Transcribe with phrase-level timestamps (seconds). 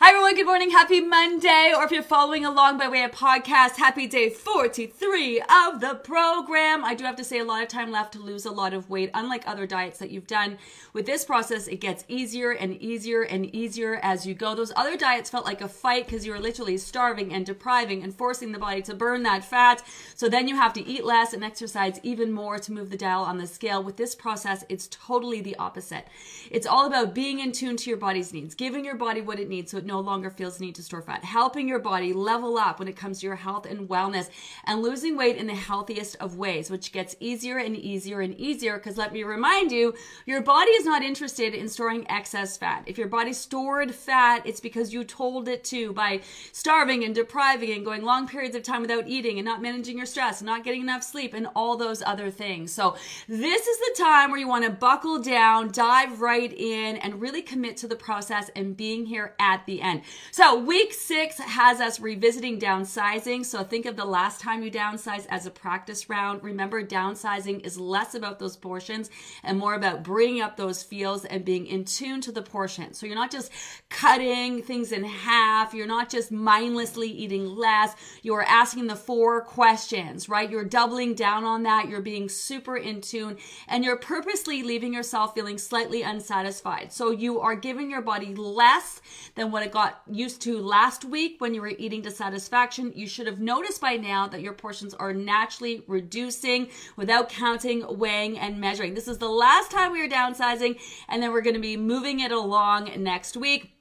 [0.00, 3.78] Hi everyone, good morning, happy Monday, or if you're following along by way of podcast,
[3.78, 6.84] happy day 43 of the program.
[6.84, 8.88] I do have to say a lot of time left to lose a lot of
[8.88, 10.56] weight, unlike other diets that you've done.
[10.92, 14.54] With this process, it gets easier and easier and easier as you go.
[14.54, 18.14] Those other diets felt like a fight because you were literally starving and depriving and
[18.14, 19.82] forcing the body to burn that fat.
[20.14, 23.22] So then you have to eat less and exercise even more to move the dial
[23.22, 23.82] on the scale.
[23.82, 26.06] With this process, it's totally the opposite.
[26.52, 29.48] It's all about being in tune to your body's needs, giving your body what it
[29.48, 32.56] needs so it no longer feels the need to store fat, helping your body level
[32.56, 34.28] up when it comes to your health and wellness,
[34.66, 38.76] and losing weight in the healthiest of ways, which gets easier and easier and easier.
[38.76, 39.94] Because let me remind you,
[40.26, 42.84] your body is not interested in storing excess fat.
[42.86, 46.20] If your body stored fat, it's because you told it to by
[46.52, 50.06] starving and depriving and going long periods of time without eating and not managing your
[50.06, 52.72] stress and not getting enough sleep and all those other things.
[52.72, 52.96] So,
[53.26, 57.40] this is the time where you want to buckle down, dive right in, and really
[57.40, 60.02] commit to the process and being here at the end.
[60.30, 63.44] So, week six has us revisiting downsizing.
[63.44, 66.42] So, think of the last time you downsized as a practice round.
[66.42, 69.10] Remember, downsizing is less about those portions
[69.42, 72.94] and more about bringing up those feels and being in tune to the portion.
[72.94, 73.50] So, you're not just
[73.88, 80.28] cutting things in half, you're not just mindlessly eating less, you're asking the four questions,
[80.28, 80.50] right?
[80.50, 85.34] You're doubling down on that, you're being super in tune, and you're purposely leaving yourself
[85.34, 86.92] feeling slightly unsatisfied.
[86.92, 89.00] So, you are giving your body less
[89.34, 93.06] than what it got used to last week when you were eating to satisfaction, you
[93.06, 98.58] should have noticed by now that your portions are naturally reducing without counting, weighing, and
[98.58, 98.94] measuring.
[98.94, 102.20] This is the last time we are downsizing, and then we're going to be moving
[102.20, 103.74] it along next week.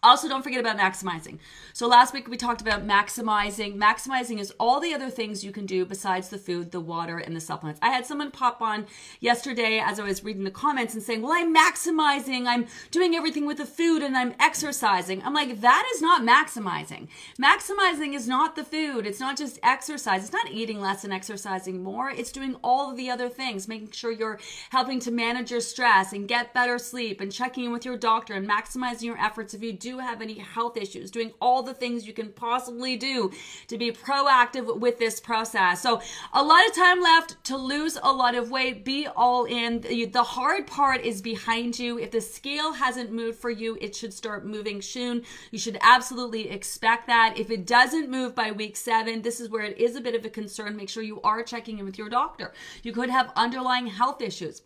[0.00, 1.38] Also, don't forget about maximizing.
[1.72, 3.76] So, last week we talked about maximizing.
[3.76, 7.34] Maximizing is all the other things you can do besides the food, the water, and
[7.34, 7.80] the supplements.
[7.82, 8.86] I had someone pop on
[9.18, 12.46] yesterday as I was reading the comments and saying, Well, I'm maximizing.
[12.46, 15.20] I'm doing everything with the food and I'm exercising.
[15.24, 17.08] I'm like, That is not maximizing.
[17.40, 19.04] Maximizing is not the food.
[19.04, 20.22] It's not just exercise.
[20.22, 22.08] It's not eating less and exercising more.
[22.08, 24.38] It's doing all of the other things, making sure you're
[24.70, 28.34] helping to manage your stress and get better sleep and checking in with your doctor
[28.34, 32.06] and maximizing your efforts if you do have any health issues, doing all the things
[32.06, 33.32] you can possibly do
[33.68, 35.80] to be proactive with this process.
[35.80, 36.02] So,
[36.34, 38.84] a lot of time left to lose a lot of weight.
[38.84, 39.80] Be all in.
[39.80, 41.98] The hard part is behind you.
[41.98, 45.22] If the scale hasn't moved for you, it should start moving soon.
[45.50, 47.38] You should absolutely expect that.
[47.38, 50.24] If it doesn't move by week seven, this is where it is a bit of
[50.24, 50.76] a concern.
[50.76, 52.52] Make sure you are checking in with your doctor.
[52.82, 54.62] You could have underlying health issues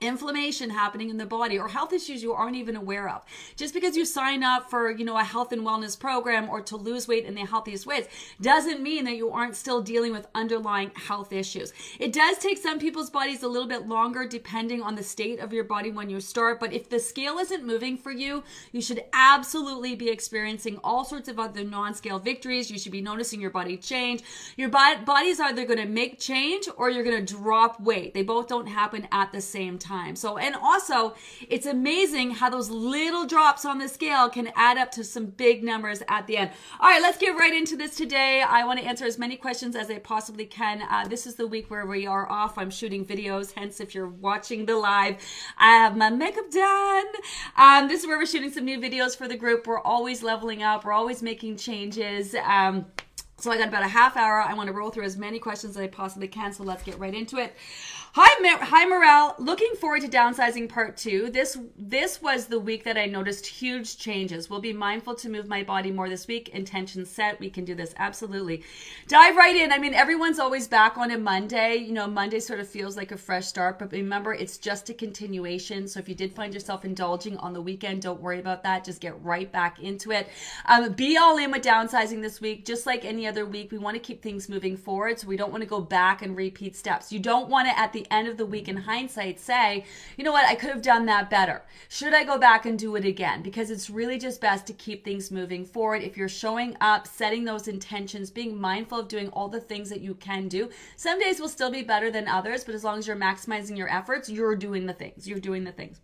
[0.00, 3.24] inflammation happening in the body or health issues you aren't even aware of.
[3.56, 6.76] Just because you sign up for you know a health and wellness program or to
[6.76, 8.06] lose weight in the healthiest ways
[8.40, 11.72] doesn't mean that you aren't still dealing with underlying health issues.
[11.98, 15.52] It does take some people's bodies a little bit longer depending on the state of
[15.52, 18.42] your body when you start but if the scale isn't moving for you
[18.72, 22.70] you should absolutely be experiencing all sorts of other non-scale victories.
[22.70, 24.22] You should be noticing your body change.
[24.56, 28.14] Your body's either going to make change or you're going to drop weight.
[28.14, 30.16] They both don't happen at the same time time.
[30.16, 31.14] So, and also,
[31.48, 35.62] it's amazing how those little drops on the scale can add up to some big
[35.62, 36.50] numbers at the end.
[36.80, 38.42] All right, let's get right into this today.
[38.42, 40.82] I want to answer as many questions as I possibly can.
[40.82, 42.58] Uh, this is the week where we are off.
[42.58, 45.16] I'm shooting videos, hence, if you're watching the live,
[45.58, 47.06] I have my makeup done.
[47.56, 49.66] Um, this is where we're shooting some new videos for the group.
[49.66, 52.34] We're always leveling up, we're always making changes.
[52.34, 52.86] Um,
[53.38, 54.40] so I got about a half hour.
[54.40, 56.52] I want to roll through as many questions as I possibly can.
[56.52, 57.54] So let's get right into it.
[58.18, 59.34] Hi, hi, Morale.
[59.38, 61.28] Looking forward to downsizing part two.
[61.28, 64.48] This this was the week that I noticed huge changes.
[64.48, 66.48] We'll be mindful to move my body more this week.
[66.48, 67.38] Intention set.
[67.38, 68.64] We can do this absolutely.
[69.06, 69.70] Dive right in.
[69.70, 71.76] I mean, everyone's always back on a Monday.
[71.76, 74.94] You know, Monday sort of feels like a fresh start, but remember, it's just a
[74.94, 75.86] continuation.
[75.86, 78.82] So if you did find yourself indulging on the weekend, don't worry about that.
[78.82, 80.26] Just get right back into it.
[80.64, 83.72] Um, be all in with downsizing this week, just like any other week.
[83.72, 86.36] We want to keep things moving forward, so we don't want to go back and
[86.36, 87.12] repeat steps.
[87.12, 89.84] You don't want to at the end of the week in hindsight say,
[90.16, 91.62] you know what, I could have done that better.
[91.88, 93.42] Should I go back and do it again?
[93.42, 96.02] Because it's really just best to keep things moving forward.
[96.02, 100.00] If you're showing up, setting those intentions, being mindful of doing all the things that
[100.00, 100.70] you can do.
[100.96, 103.92] Some days will still be better than others, but as long as you're maximizing your
[103.92, 105.28] efforts, you're doing the things.
[105.28, 106.00] You're doing the things.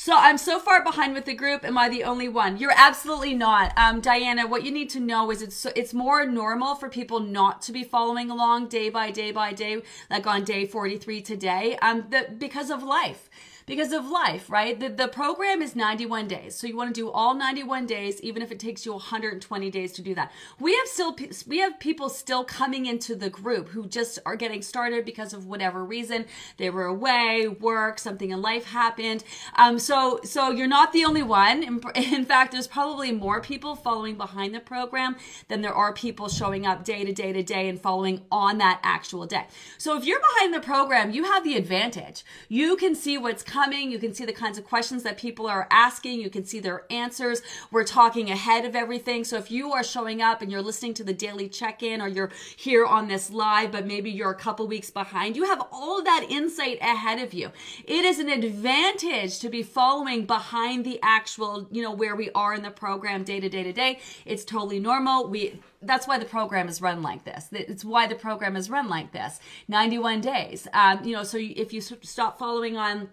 [0.00, 1.64] So I'm so far behind with the group.
[1.64, 2.56] Am I the only one?
[2.56, 3.76] You're absolutely not.
[3.76, 7.62] Um, Diana, what you need to know is it's it's more normal for people not
[7.62, 12.04] to be following along day by day by day, like on day 43 today, um,
[12.10, 13.28] the, because of life
[13.68, 14.80] because of life, right?
[14.80, 16.54] The, the program is 91 days.
[16.56, 19.92] So you want to do all 91 days, even if it takes you 120 days
[19.92, 20.32] to do that.
[20.58, 21.14] We have still,
[21.46, 25.46] we have people still coming into the group who just are getting started because of
[25.46, 26.24] whatever reason.
[26.56, 29.22] They were away, work, something in life happened.
[29.54, 31.62] Um, so, so you're not the only one.
[31.62, 35.16] In, in fact, there's probably more people following behind the program
[35.48, 38.80] than there are people showing up day to day to day and following on that
[38.82, 39.46] actual day.
[39.76, 42.24] So if you're behind the program, you have the advantage.
[42.48, 43.90] You can see what's coming coming.
[43.90, 46.20] You can see the kinds of questions that people are asking.
[46.20, 47.42] You can see their answers.
[47.72, 49.24] We're talking ahead of everything.
[49.24, 52.06] So if you are showing up and you're listening to the daily check in or
[52.06, 55.98] you're here on this live, but maybe you're a couple weeks behind, you have all
[55.98, 57.50] of that insight ahead of you.
[57.84, 62.54] It is an advantage to be following behind the actual, you know, where we are
[62.54, 63.98] in the program day to day to day.
[64.24, 65.26] It's totally normal.
[65.26, 67.48] We, that's why the program is run like this.
[67.50, 69.40] It's why the program is run like this.
[69.66, 70.68] 91 days.
[70.72, 73.08] Um, you know, so if you stop following on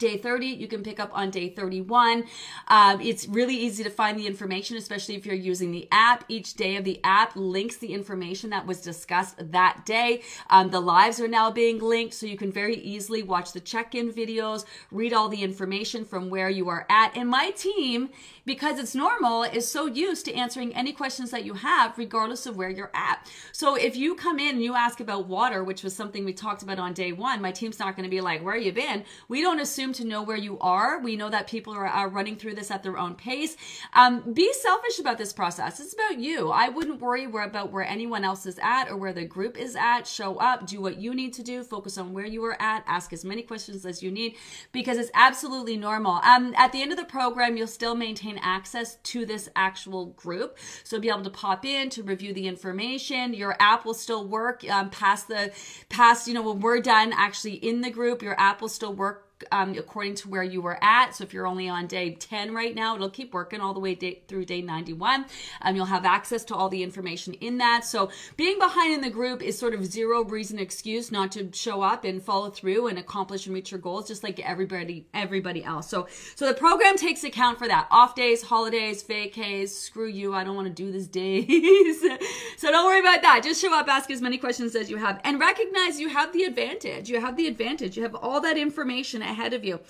[0.00, 2.24] day 30 you can pick up on day 31
[2.66, 6.24] um, it's really easy to find the information especially if you're using the app.
[6.28, 10.22] Each day of the app links the information that was discussed that day.
[10.48, 14.12] Um, the lives are now being linked so you can very easily watch the check-in
[14.12, 17.16] videos read all the information from where you are at.
[17.16, 18.10] And my team
[18.50, 22.56] because it's normal is so used to answering any questions that you have regardless of
[22.56, 25.94] where you're at so if you come in and you ask about water which was
[25.94, 28.56] something we talked about on day one my team's not going to be like where
[28.56, 31.00] you been we don't assume to know where you are.
[31.00, 33.56] We know that people are, are running through this at their own pace.
[33.94, 35.80] Um, be selfish about this process.
[35.80, 36.50] It's about you.
[36.50, 40.06] I wouldn't worry about where anyone else is at or where the group is at.
[40.06, 43.12] Show up, do what you need to do, focus on where you are at, ask
[43.12, 44.36] as many questions as you need
[44.72, 46.20] because it's absolutely normal.
[46.22, 50.58] Um, at the end of the program, you'll still maintain access to this actual group.
[50.84, 53.34] So be able to pop in to review the information.
[53.34, 55.52] Your app will still work um, past the
[55.88, 59.29] past, you know, when we're done actually in the group, your app will still work
[59.52, 61.14] um, according to where you were at.
[61.14, 63.94] So if you're only on day 10 right now, it'll keep working all the way
[63.94, 65.26] day, through day 91.
[65.62, 67.84] Um, you'll have access to all the information in that.
[67.84, 71.82] So being behind in the group is sort of zero reason excuse not to show
[71.82, 75.88] up and follow through and accomplish and reach your goals, just like everybody everybody else.
[75.88, 77.88] So so the program takes account for that.
[77.90, 82.00] Off days, holidays, vacays, screw you, I don't want to do this days.
[82.56, 83.42] so don't worry about that.
[83.42, 86.44] Just show up, ask as many questions as you have, and recognize you have the
[86.44, 87.08] advantage.
[87.08, 87.96] You have the advantage.
[87.96, 89.80] You have all that information ahead of you.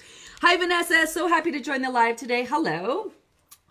[0.42, 1.06] Hi, Vanessa.
[1.06, 2.44] So happy to join the live today.
[2.44, 3.12] Hello.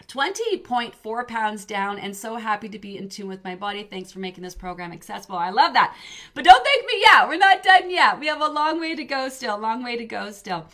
[0.07, 3.83] 20.4 pounds down and so happy to be in tune with my body.
[3.83, 5.37] Thanks for making this program accessible.
[5.37, 5.95] I love that.
[6.33, 7.27] But don't thank me yet.
[7.27, 8.19] We're not done yet.
[8.19, 9.57] We have a long way to go still.
[9.59, 10.65] Long way to go still.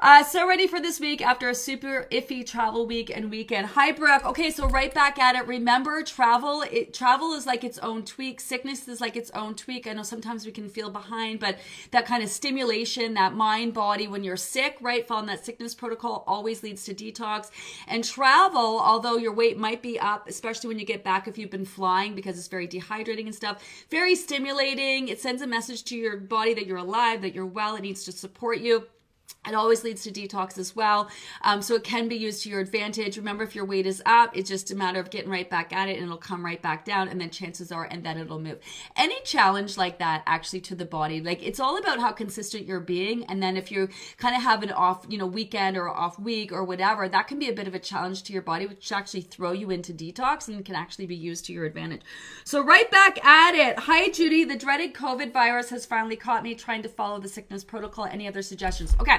[0.00, 3.66] Uh, so ready for this week after a super iffy travel week and weekend.
[3.66, 4.24] Hi, Brooke.
[4.26, 5.44] Okay, so right back at it.
[5.48, 6.62] Remember, travel.
[6.62, 8.40] It, travel is like its own tweak.
[8.40, 9.88] Sickness is like its own tweak.
[9.88, 11.58] I know sometimes we can feel behind, but
[11.90, 15.04] that kind of stimulation, that mind body when you're sick, right?
[15.04, 17.50] Following that sickness protocol always leads to detox.
[17.88, 21.50] And travel, although your weight might be up, especially when you get back if you've
[21.50, 23.64] been flying because it's very dehydrating and stuff.
[23.90, 25.08] Very stimulating.
[25.08, 27.74] It sends a message to your body that you're alive, that you're well.
[27.74, 28.86] It needs to support you.
[29.48, 31.08] It always leads to detox as well.
[31.42, 33.16] Um, so it can be used to your advantage.
[33.16, 35.88] Remember, if your weight is up, it's just a matter of getting right back at
[35.88, 37.08] it and it'll come right back down.
[37.08, 38.58] And then chances are, and then it'll move.
[38.96, 42.80] Any challenge like that actually to the body, like it's all about how consistent you're
[42.80, 43.24] being.
[43.24, 46.52] And then if you kind of have an off, you know, weekend or off week
[46.52, 49.22] or whatever, that can be a bit of a challenge to your body, which actually
[49.22, 52.02] throw you into detox and can actually be used to your advantage.
[52.44, 53.78] So right back at it.
[53.80, 54.44] Hi, Judy.
[54.44, 58.04] The dreaded COVID virus has finally caught me trying to follow the sickness protocol.
[58.04, 58.94] Any other suggestions?
[59.00, 59.18] Okay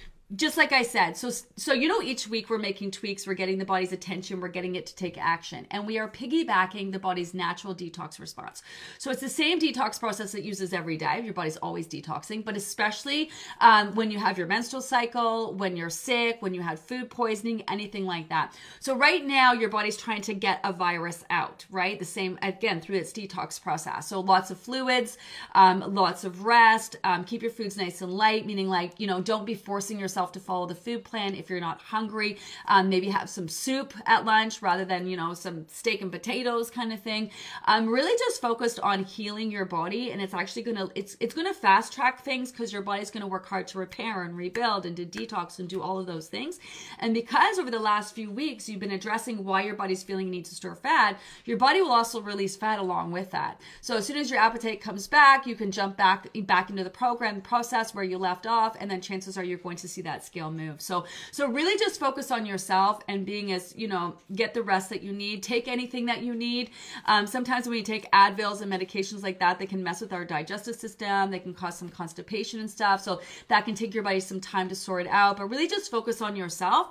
[0.35, 3.57] just like I said, so so you know each week we're making tweaks, we're getting
[3.57, 7.33] the body's attention, we're getting it to take action, and we are piggybacking the body's
[7.33, 8.63] natural detox response.
[8.97, 11.21] So it's the same detox process it uses every day.
[11.23, 15.89] Your body's always detoxing, but especially um, when you have your menstrual cycle, when you're
[15.89, 18.55] sick, when you had food poisoning, anything like that.
[18.79, 21.99] So right now your body's trying to get a virus out, right?
[21.99, 24.07] The same again through its detox process.
[24.07, 25.17] So lots of fluids,
[25.55, 29.21] um, lots of rest, um, keep your foods nice and light, meaning like you know
[29.21, 32.37] don't be forcing yourself yourself to follow the food plan if you're not hungry.
[32.67, 36.69] Um, maybe have some soup at lunch rather than, you know, some steak and potatoes
[36.69, 37.31] kind of thing.
[37.65, 41.33] I'm really just focused on healing your body and it's actually going to, it's, it's
[41.33, 44.37] going to fast track things because your body's going to work hard to repair and
[44.37, 46.59] rebuild and to detox and do all of those things.
[46.99, 50.31] And because over the last few weeks, you've been addressing why your body's feeling you
[50.31, 53.59] need to store fat, your body will also release fat along with that.
[53.81, 56.91] So as soon as your appetite comes back, you can jump back, back into the
[56.91, 58.75] program process where you left off.
[58.79, 60.81] And then chances are you're going to see that that scale move.
[60.81, 64.89] So, so really just focus on yourself and being as, you know, get the rest
[64.89, 65.41] that you need.
[65.41, 66.71] Take anything that you need.
[67.05, 70.25] Um, sometimes when you take Advils and medications like that, they can mess with our
[70.25, 71.31] digestive system.
[71.31, 73.01] They can cause some constipation and stuff.
[73.01, 76.21] So that can take your body some time to sort out, but really just focus
[76.21, 76.87] on yourself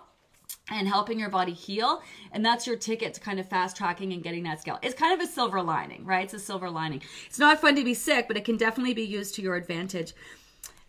[0.71, 2.03] and helping your body heal.
[2.33, 4.79] And that's your ticket to kind of fast tracking and getting that scale.
[4.83, 6.25] It's kind of a silver lining, right?
[6.25, 7.03] It's a silver lining.
[7.27, 10.15] It's not fun to be sick, but it can definitely be used to your advantage.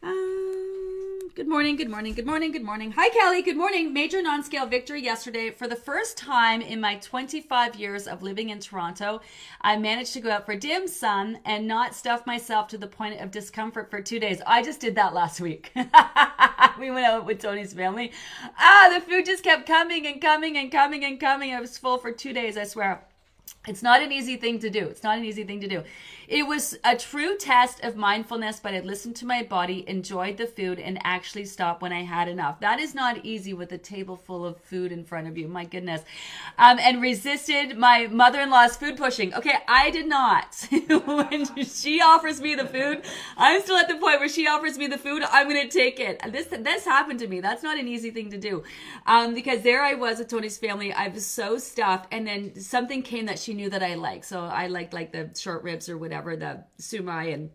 [0.04, 0.41] Um,
[1.36, 2.92] good morning, good morning, good morning, good morning.
[2.92, 3.42] Hi, Kelly.
[3.42, 3.94] Good morning.
[3.94, 5.50] Major non scale victory yesterday.
[5.52, 9.22] For the first time in my 25 years of living in Toronto,
[9.62, 13.22] I managed to go out for dim sum and not stuff myself to the point
[13.22, 14.42] of discomfort for two days.
[14.46, 15.72] I just did that last week.
[16.80, 18.12] we went out with Tony's family.
[18.58, 21.54] Ah, the food just kept coming and coming and coming and coming.
[21.54, 23.06] I was full for two days, I swear.
[23.68, 24.88] It's not an easy thing to do.
[24.88, 25.84] It's not an easy thing to do.
[26.28, 30.48] It was a true test of mindfulness, but I listened to my body, enjoyed the
[30.48, 32.62] food, and actually stopped when I had enough.
[32.62, 35.50] That is not easy with a table full of food in front of you.
[35.50, 36.04] My goodness.
[36.58, 39.34] Um, and resisted my mother in law's food pushing.
[39.36, 40.56] Okay, I did not.
[41.06, 43.04] when she offers me the food,
[43.36, 46.00] I'm still at the point where she offers me the food, I'm going to take
[46.00, 46.22] it.
[46.32, 47.42] This, this happened to me.
[47.42, 48.64] That's not an easy thing to do.
[49.06, 50.94] Um, because there I was with Tony's family.
[50.94, 52.08] I was so stuffed.
[52.10, 54.26] And then something came that she knew that I liked.
[54.26, 57.50] So I liked like the short ribs or whatever the sumai and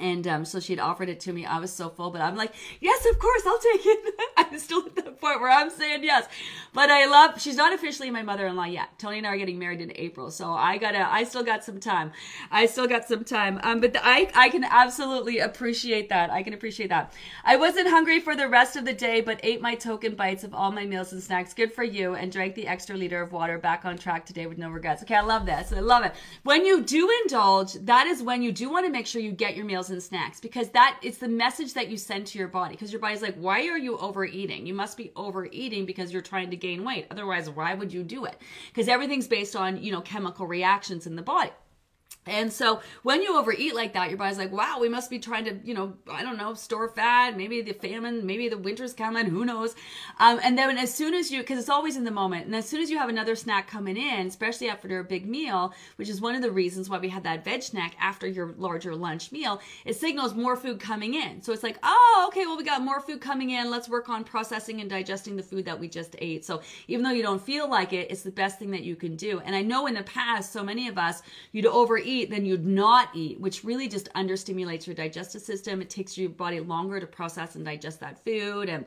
[0.00, 1.44] and um, so she'd offered it to me.
[1.44, 4.14] I was so full, but I'm like, yes, of course, I'll take it.
[4.38, 6.26] I'm still at the point where I'm saying yes.
[6.72, 8.98] But I love, she's not officially my mother in law yet.
[8.98, 10.30] Tony and I are getting married in April.
[10.30, 12.12] So I gotta, I still got some time.
[12.50, 13.60] I still got some time.
[13.62, 16.30] Um, but the, I, I can absolutely appreciate that.
[16.30, 17.12] I can appreciate that.
[17.44, 20.54] I wasn't hungry for the rest of the day, but ate my token bites of
[20.54, 21.52] all my meals and snacks.
[21.52, 22.14] Good for you.
[22.14, 25.02] And drank the extra liter of water back on track today with no regrets.
[25.02, 25.70] Okay, I love this.
[25.70, 26.14] I love it.
[26.44, 29.54] When you do indulge, that is when you do want to make sure you get
[29.54, 32.74] your meals and snacks because that it's the message that you send to your body
[32.74, 34.66] because your body's like why are you overeating?
[34.66, 37.06] You must be overeating because you're trying to gain weight.
[37.10, 38.36] Otherwise why would you do it?
[38.68, 41.50] Because everything's based on you know chemical reactions in the body
[42.24, 45.44] and so when you overeat like that, your body's like, wow, we must be trying
[45.44, 47.36] to, you know, I don't know, store fat.
[47.36, 49.74] Maybe the famine, maybe the winter's coming, who knows?
[50.20, 52.68] Um, and then as soon as you, because it's always in the moment, and as
[52.68, 56.20] soon as you have another snack coming in, especially after a big meal, which is
[56.20, 59.60] one of the reasons why we had that veg snack after your larger lunch meal,
[59.84, 61.42] it signals more food coming in.
[61.42, 63.68] So it's like, oh, okay, well, we got more food coming in.
[63.68, 66.44] Let's work on processing and digesting the food that we just ate.
[66.44, 69.16] So even though you don't feel like it, it's the best thing that you can
[69.16, 69.40] do.
[69.40, 72.66] And I know in the past, so many of us, you'd overeat eat than you'd
[72.66, 75.80] not eat, which really just understimulates your digestive system.
[75.80, 78.84] It takes your body longer to process and digest that food and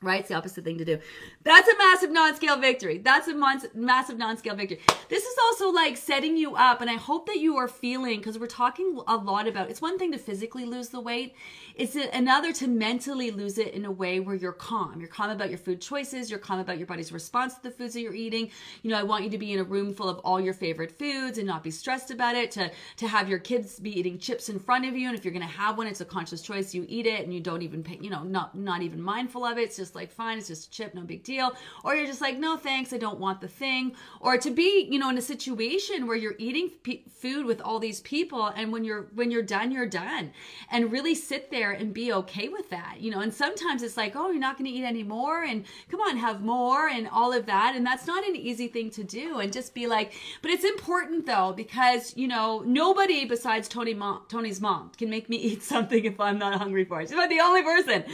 [0.00, 0.20] right?
[0.20, 0.98] It's the opposite thing to do.
[1.42, 2.98] That's a massive non-scale victory.
[2.98, 4.80] That's a mon- massive non-scale victory.
[5.08, 8.38] This is also like setting you up, and I hope that you are feeling because
[8.38, 9.70] we're talking a lot about.
[9.70, 11.34] It's one thing to physically lose the weight.
[11.74, 15.00] It's another to mentally lose it in a way where you're calm.
[15.00, 16.30] You're calm about your food choices.
[16.30, 18.50] You're calm about your body's response to the foods that you're eating.
[18.82, 20.98] You know, I want you to be in a room full of all your favorite
[20.98, 22.50] foods and not be stressed about it.
[22.52, 25.32] To to have your kids be eating chips in front of you, and if you're
[25.32, 26.74] going to have one, it's a conscious choice.
[26.74, 27.98] You eat it, and you don't even pay.
[28.00, 29.62] You know, not not even mindful of it.
[29.62, 31.52] It's just like fine, it's just a chip, no big deal.
[31.84, 33.94] Or you're just like, no thanks, I don't want the thing.
[34.20, 37.78] Or to be, you know, in a situation where you're eating p- food with all
[37.78, 40.32] these people, and when you're when you're done, you're done,
[40.70, 43.20] and really sit there and be okay with that, you know.
[43.20, 46.42] And sometimes it's like, oh, you're not going to eat anymore, and come on, have
[46.42, 47.74] more, and all of that.
[47.76, 49.38] And that's not an easy thing to do.
[49.38, 54.22] And just be like, but it's important though because you know nobody besides Tony mom,
[54.28, 57.08] Tony's mom can make me eat something if I'm not hungry for it.
[57.08, 58.04] She's the only person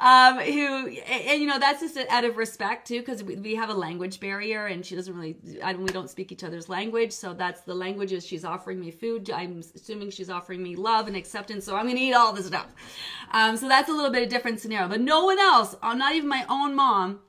[0.00, 0.88] um, who,
[1.26, 4.20] and, you know, that's just out of respect too, because we, we have a language
[4.20, 7.74] barrier, and she doesn't really, I, we don't speak each other's language, so that's the
[7.74, 9.30] languages she's offering me food.
[9.30, 12.66] I'm assuming she's offering me love and acceptance, so I'm to eat all this stuff.
[13.32, 14.88] Um, so that's a little bit of different scenario.
[14.88, 17.20] But no one else, not even my own mom,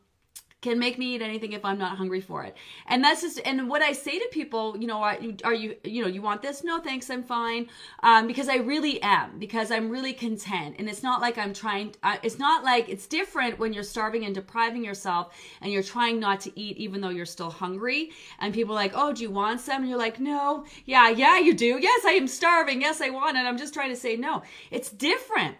[0.65, 2.57] can make me eat anything if I'm not hungry for it.
[2.87, 5.75] And that's just, and what I say to people, you know, are you, are you,
[5.83, 6.63] you know, you want this?
[6.63, 7.67] No, thanks, I'm fine.
[8.01, 10.77] Um, because I really am, because I'm really content.
[10.79, 14.25] And it's not like I'm trying, uh, it's not like, it's different when you're starving
[14.25, 18.09] and depriving yourself and you're trying not to eat even though you're still hungry.
[18.39, 19.81] And people are like, oh, do you want some?
[19.81, 21.77] And you're like, no, yeah, yeah, you do.
[21.79, 22.81] Yes, I am starving.
[22.81, 23.41] Yes, I want it.
[23.41, 24.41] I'm just trying to say no.
[24.71, 25.57] It's different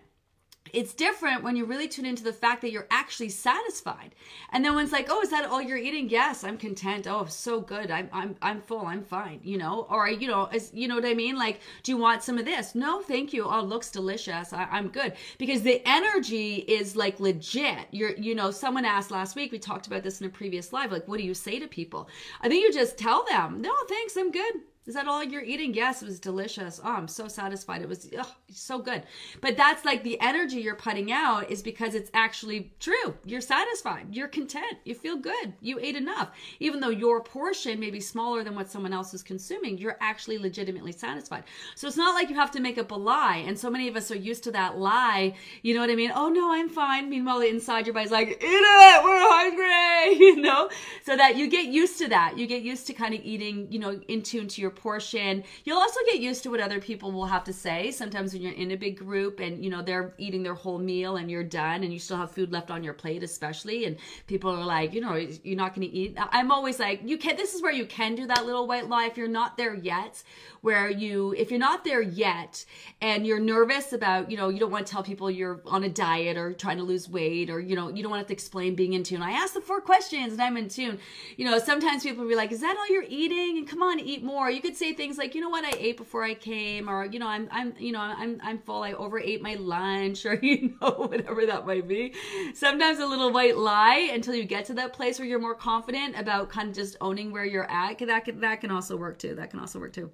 [0.74, 4.16] it's different when you really tune into the fact that you're actually satisfied.
[4.52, 6.10] And then when it's like, oh, is that all you're eating?
[6.10, 7.08] Yes, I'm content.
[7.08, 7.92] Oh, so good.
[7.92, 8.86] I'm I'm I'm full.
[8.86, 9.40] I'm fine.
[9.44, 11.38] You know, or you know, you know what I mean?
[11.38, 12.76] Like, do you want some of this?
[12.76, 13.46] No, thank you.
[13.46, 14.54] Oh, looks delicious.
[14.54, 17.88] I, I'm good because the energy is like legit.
[17.92, 19.52] You're you know, someone asked last week.
[19.52, 20.92] We talked about this in a previous live.
[20.92, 22.10] Like, what do you say to people?
[22.42, 24.18] I think you just tell them, no, thanks.
[24.18, 24.56] I'm good.
[24.88, 25.74] Is that all you're eating?
[25.74, 26.80] Yes, it was delicious.
[26.84, 27.82] Oh, I'm so satisfied.
[27.82, 29.02] It was ugh, so good.
[29.42, 33.16] But that's like the energy you're putting out is because it's actually true.
[33.26, 34.08] You're satisfied.
[34.12, 34.78] You're content.
[34.84, 35.54] You feel good.
[35.60, 36.32] You ate enough.
[36.60, 40.38] Even though your portion may be smaller than what someone else is consuming, you're actually
[40.38, 41.46] legitimately satisfied.
[41.74, 43.38] So it's not like you have to make up a lie.
[43.38, 45.34] And so many of us are used to that lie.
[45.64, 46.12] You know what I mean?
[46.14, 47.10] Oh no, I'm fine.
[47.10, 49.04] Meanwhile, inside your body's like, eat it.
[49.04, 49.76] We're hungry.
[50.26, 50.70] You know?
[51.04, 52.38] So that you get used to that.
[52.38, 55.44] You get used to kind of eating, you know, in tune to your portion.
[55.64, 57.92] You'll also get used to what other people will have to say.
[57.92, 61.18] Sometimes when you're in a big group and you know they're eating their whole meal
[61.18, 64.50] and you're done and you still have food left on your plate, especially, and people
[64.50, 66.18] are like, you know, you're not going to eat.
[66.18, 67.36] I'm always like, you can.
[67.36, 70.24] This is where you can do that little white lie if you're not there yet.
[70.62, 72.66] Where you, if you're not there yet,
[73.00, 75.90] and you're nervous about, you know, you don't want to tell people you're on a
[75.90, 78.94] diet or trying to lose weight or you know, you don't want to, explain being
[78.94, 79.22] in tune.
[79.22, 81.00] I ask the four questions and I'm in tune.
[81.38, 83.58] You know, sometimes people will be like, is that all you're eating?
[83.58, 84.50] And come on, eat more.
[84.50, 87.20] You could say things like, you know what, I ate before I came, or you
[87.20, 88.82] know, I'm I'm you know, I'm I'm full.
[88.84, 92.14] I overate my lunch, or you know, whatever that might be.
[92.54, 96.18] Sometimes a little white lie until you get to that place where you're more confident
[96.18, 98.00] about kind of just owning where you're at.
[98.00, 99.36] That can, that can also work too.
[99.36, 100.12] That can also work too.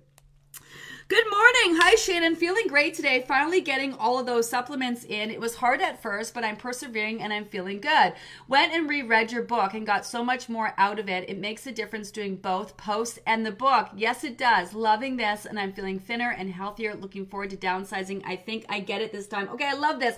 [1.12, 1.82] Good morning.
[1.82, 2.38] Hi, Shannon.
[2.38, 3.26] Feeling great today.
[3.28, 5.30] Finally getting all of those supplements in.
[5.30, 8.14] It was hard at first, but I'm persevering and I'm feeling good.
[8.48, 11.30] Went and reread your book and got so much more out of it.
[11.30, 13.90] It makes a difference doing both posts and the book.
[13.94, 14.74] Yes, it does.
[14.74, 16.96] Loving this, and I'm feeling thinner and healthier.
[16.96, 18.22] Looking forward to downsizing.
[18.26, 19.50] I think I get it this time.
[19.50, 20.16] Okay, I love this.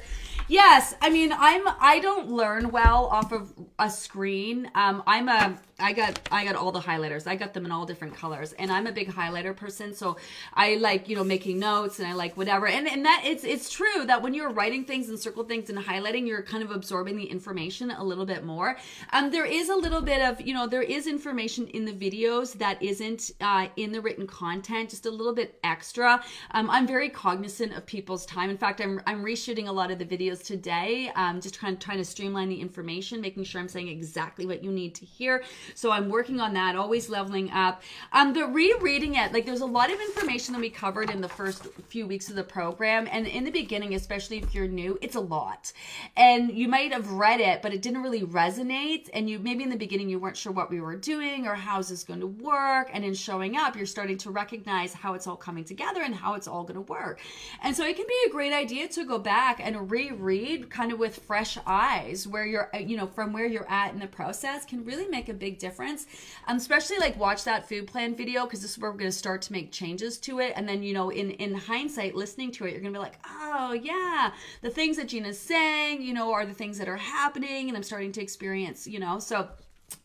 [0.47, 1.63] Yes, I mean, I'm.
[1.79, 4.69] I don't learn well off of a screen.
[4.75, 5.57] Um, I'm a.
[5.83, 6.19] I got.
[6.31, 7.27] I got all the highlighters.
[7.27, 9.93] I got them in all different colors, and I'm a big highlighter person.
[9.93, 10.15] So
[10.53, 12.67] I like you know making notes and I like whatever.
[12.67, 15.77] And and that it's it's true that when you're writing things and circle things and
[15.77, 18.77] highlighting, you're kind of absorbing the information a little bit more.
[19.11, 22.53] Um, there is a little bit of you know there is information in the videos
[22.59, 26.23] that isn't uh, in the written content, just a little bit extra.
[26.51, 28.49] Um, I'm very cognizant of people's time.
[28.49, 31.11] In fact, I'm I'm reshooting a lot of the videos today.
[31.15, 34.71] Um, just trying trying to streamline the information, making sure I'm saying exactly what you
[34.71, 35.43] need to hear.
[35.75, 37.83] So I'm working on that, always leveling up.
[38.11, 41.29] Um, but rereading it, like there's a lot of information that we covered in the
[41.29, 43.07] first few weeks of the program.
[43.11, 45.71] And in the beginning, especially if you're new, it's a lot.
[46.15, 49.09] And you might have read it, but it didn't really resonate.
[49.13, 51.89] And you maybe in the beginning, you weren't sure what we were doing or how's
[51.89, 52.89] this going to work.
[52.93, 56.35] And in showing up, you're starting to recognize how it's all coming together and how
[56.35, 57.19] it's all going to work.
[57.61, 60.99] And so it can be a great idea to go back and reread kind of
[60.99, 64.83] with fresh eyes where you're, you know, from where you're at in the process can
[64.85, 66.07] really make a big difference.
[66.47, 69.17] Um, especially like watch that food plan video because this is where we're going to
[69.17, 70.53] start to make changes to it.
[70.55, 73.73] And then, you know, in in hindsight listening to it you're gonna be like oh
[73.73, 77.77] yeah the things that gina's saying you know are the things that are happening and
[77.77, 79.49] i'm starting to experience you know so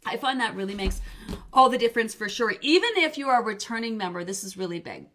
[0.07, 1.01] i find that really makes
[1.53, 4.81] all the difference for sure even if you are a returning member this is really
[4.81, 5.07] big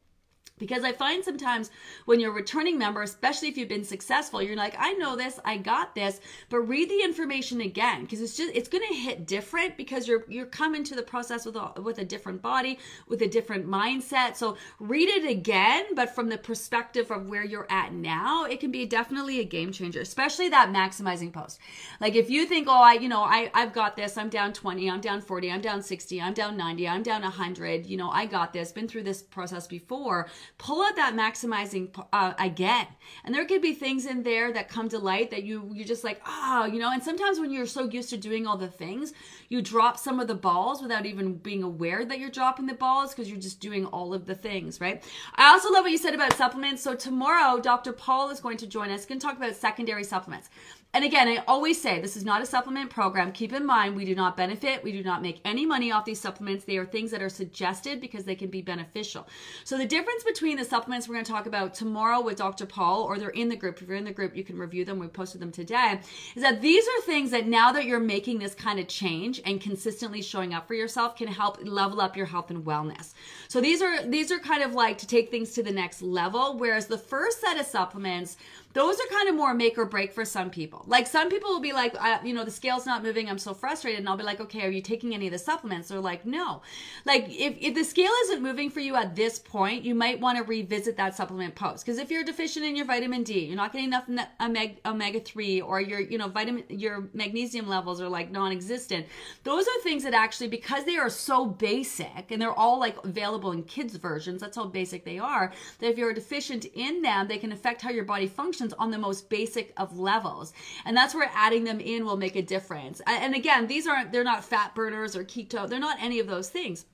[0.63, 1.71] because I find sometimes
[2.05, 5.37] when you're a returning member, especially if you've been successful, you're like, I know this,
[5.43, 9.27] I got this, but read the information again because it's just it's going to hit
[9.27, 13.21] different because you're you're coming to the process with a, with a different body, with
[13.21, 14.37] a different mindset.
[14.37, 18.71] So read it again, but from the perspective of where you're at now, it can
[18.71, 21.59] be definitely a game changer, especially that maximizing post.
[21.99, 24.89] Like if you think, oh, I you know, I I've got this, I'm down 20,
[24.89, 28.25] I'm down 40, I'm down 60, I'm down 90, I'm down 100, you know, I
[28.25, 32.87] got this, been through this process before pull out that maximizing uh, again.
[33.25, 36.03] And there could be things in there that come to light that you you're just
[36.03, 36.91] like, oh, you know.
[36.91, 39.13] And sometimes when you're so used to doing all the things,
[39.49, 43.13] you drop some of the balls without even being aware that you're dropping the balls
[43.13, 45.03] because you're just doing all of the things, right?
[45.35, 46.81] I also love what you said about supplements.
[46.81, 47.93] So tomorrow, Dr.
[47.93, 49.05] Paul is going to join us.
[49.05, 50.49] Going to talk about secondary supplements.
[50.95, 53.31] And again, I always say this is not a supplement program.
[53.31, 56.21] Keep in mind, we do not benefit, we do not make any money off these
[56.21, 56.65] supplements.
[56.65, 59.27] They are things that are suggested because they can be beneficial.
[59.63, 62.67] So, the difference between the supplements we're going to talk about tomorrow with Dr.
[62.67, 64.99] Paul, or they're in the group, if you're in the group, you can review them.
[64.99, 65.99] We posted them today,
[66.35, 69.59] is that these are things that now that you're making this kind of change and
[69.59, 73.13] consistently showing up for yourself can help level up your health and wellness.
[73.47, 76.55] So, these are these are kind of like to take things to the next level,
[76.55, 78.37] whereas the first set of supplements,
[78.73, 80.83] those are kind of more make or break for some people.
[80.87, 83.29] Like some people will be like, you know, the scale's not moving.
[83.29, 83.99] I'm so frustrated.
[83.99, 85.89] And I'll be like, okay, are you taking any of the supplements?
[85.89, 86.63] They're like, no.
[87.05, 90.37] Like if, if the scale isn't moving for you at this point, you might want
[90.39, 91.85] to revisit that supplement post.
[91.85, 94.09] Because if you're deficient in your vitamin D, you're not getting enough
[94.41, 99.05] omega, omega 3 or your, you know, vitamin, your magnesium levels are like non-existent.
[99.43, 103.51] Those are things that actually, because they are so basic and they're all like available
[103.51, 107.37] in kids versions, that's how basic they are, that if you're deficient in them, they
[107.37, 110.53] can affect how your body functions on the most basic of levels.
[110.85, 113.01] And that's where adding them in will make a difference.
[113.05, 116.49] And again, these aren't, they're not fat burners or keto, they're not any of those
[116.49, 116.85] things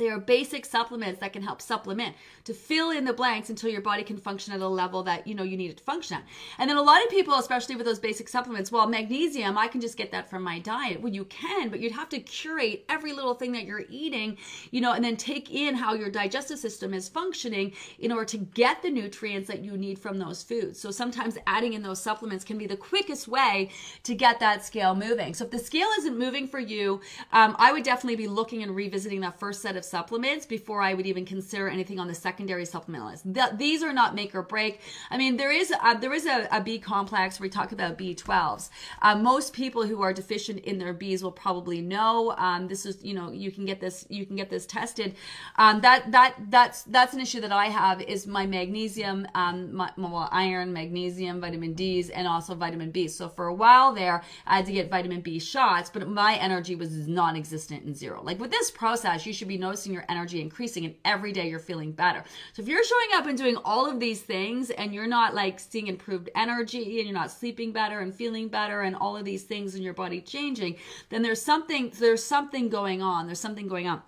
[0.00, 3.82] They are basic supplements that can help supplement to fill in the blanks until your
[3.82, 6.24] body can function at a level that you know you need it to function at.
[6.56, 9.82] And then a lot of people, especially with those basic supplements, well, magnesium, I can
[9.82, 11.02] just get that from my diet.
[11.02, 14.38] Well, you can, but you'd have to curate every little thing that you're eating,
[14.70, 18.38] you know, and then take in how your digestive system is functioning in order to
[18.38, 20.80] get the nutrients that you need from those foods.
[20.80, 23.68] So sometimes adding in those supplements can be the quickest way
[24.04, 25.34] to get that scale moving.
[25.34, 27.02] So if the scale isn't moving for you,
[27.34, 30.94] um, I would definitely be looking and revisiting that first set of supplements before I
[30.94, 33.34] would even consider anything on the secondary supplement list.
[33.34, 34.80] Th- these are not make or break.
[35.10, 38.70] I mean, there is a, there is a, a B complex we talk about B12s.
[39.02, 42.34] Uh, most people who are deficient in their Bs will probably know.
[42.38, 45.16] Um, this is you know you can get this you can get this tested.
[45.56, 49.90] Um, that that that's that's an issue that I have is my magnesium, um, my,
[49.96, 53.08] well, iron, magnesium, vitamin D's, and also vitamin B.
[53.08, 56.76] So for a while there, I had to get vitamin B shots, but my energy
[56.76, 58.22] was non-existent and zero.
[58.22, 61.48] Like with this process, you should be noticing noticing your energy increasing and every day
[61.48, 62.24] you're feeling better.
[62.54, 65.60] So if you're showing up and doing all of these things and you're not like
[65.60, 69.44] seeing improved energy and you're not sleeping better and feeling better and all of these
[69.44, 70.74] things in your body changing,
[71.10, 73.26] then there's something there's something going on.
[73.26, 74.02] There's something going on.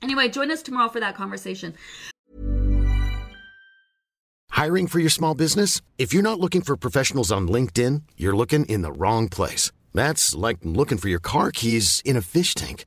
[0.00, 1.74] Anyway, join us tomorrow for that conversation.
[4.48, 5.82] Hiring for your small business?
[5.98, 9.72] If you're not looking for professionals on LinkedIn, you're looking in the wrong place.
[9.92, 12.86] That's like looking for your car keys in a fish tank.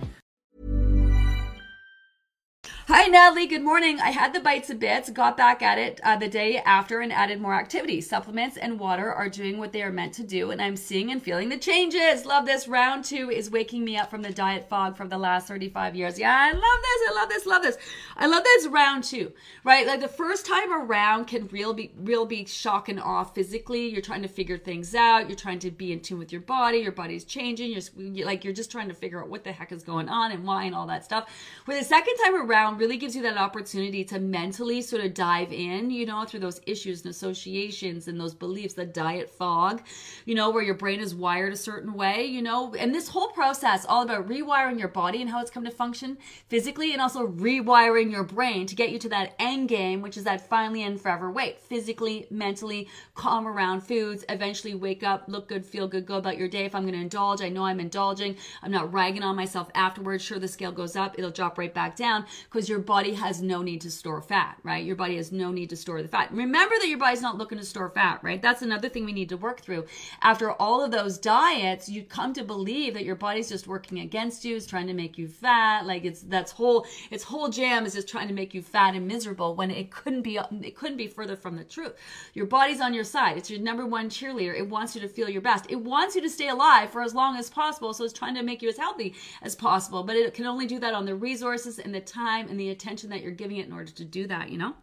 [3.11, 3.45] Natalie.
[3.45, 3.99] Good morning.
[3.99, 7.11] I had the bites of bits, got back at it uh, the day after, and
[7.11, 7.99] added more activity.
[7.99, 11.21] Supplements and water are doing what they are meant to do, and I'm seeing and
[11.21, 12.25] feeling the changes.
[12.25, 12.69] Love this.
[12.69, 16.17] Round two is waking me up from the diet fog from the last 35 years.
[16.17, 17.09] Yeah, I love this.
[17.09, 17.45] I love this.
[17.45, 17.77] Love this.
[18.15, 19.33] I love this round two,
[19.65, 19.85] right?
[19.85, 23.89] Like the first time around can real be real be shock and awe physically.
[23.89, 25.27] You're trying to figure things out.
[25.27, 26.77] You're trying to be in tune with your body.
[26.77, 27.71] Your body's changing.
[27.97, 30.45] You're like you're just trying to figure out what the heck is going on and
[30.45, 31.29] why and all that stuff.
[31.65, 35.51] Where the second time around really gives you that opportunity to mentally sort of dive
[35.51, 39.81] in, you know, through those issues and associations and those beliefs, the diet fog,
[40.25, 43.29] you know, where your brain is wired a certain way, you know, and this whole
[43.29, 46.15] process all about rewiring your body and how it's come to function
[46.47, 50.23] physically and also rewiring your brain to get you to that end game, which is
[50.23, 55.65] that finally and forever weight, physically, mentally, calm around foods, eventually wake up, look good,
[55.65, 56.65] feel good, go about your day.
[56.65, 58.37] If I'm going to indulge, I know I'm indulging.
[58.61, 60.23] I'm not ragging on myself afterwards.
[60.23, 63.61] Sure, the scale goes up, it'll drop right back down because your body has no
[63.61, 64.83] need to store fat, right?
[64.83, 66.29] Your body has no need to store the fat.
[66.33, 68.41] Remember that your body's not looking to store fat, right?
[68.41, 69.85] That's another thing we need to work through.
[70.21, 74.43] After all of those diets, you come to believe that your body's just working against
[74.43, 75.85] you, is trying to make you fat.
[75.85, 79.07] Like it's that's whole its whole jam is just trying to make you fat and
[79.07, 81.93] miserable when it couldn't be it couldn't be further from the truth.
[82.33, 83.37] Your body's on your side.
[83.37, 84.53] It's your number one cheerleader.
[84.53, 85.65] It wants you to feel your best.
[85.69, 87.93] It wants you to stay alive for as long as possible.
[87.93, 90.03] So it's trying to make you as healthy as possible.
[90.03, 92.80] But it can only do that on the resources and the time and the attention
[92.81, 94.73] that you're giving it in order to do that, you know?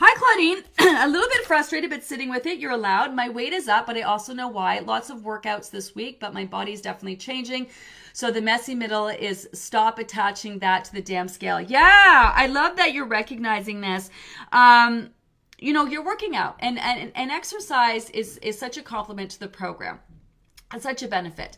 [0.00, 0.64] Hi, Claudine.
[1.04, 2.58] a little bit frustrated, but sitting with it.
[2.58, 3.14] You're allowed.
[3.14, 4.80] My weight is up, but I also know why.
[4.80, 7.68] Lots of workouts this week, but my body's definitely changing.
[8.12, 11.60] So the messy middle is stop attaching that to the damn scale.
[11.60, 14.10] Yeah, I love that you're recognizing this.
[14.52, 15.10] Um,
[15.58, 19.40] you know, you're working out, and and and exercise is is such a complement to
[19.40, 20.00] the program.
[20.74, 21.56] It's such a benefit.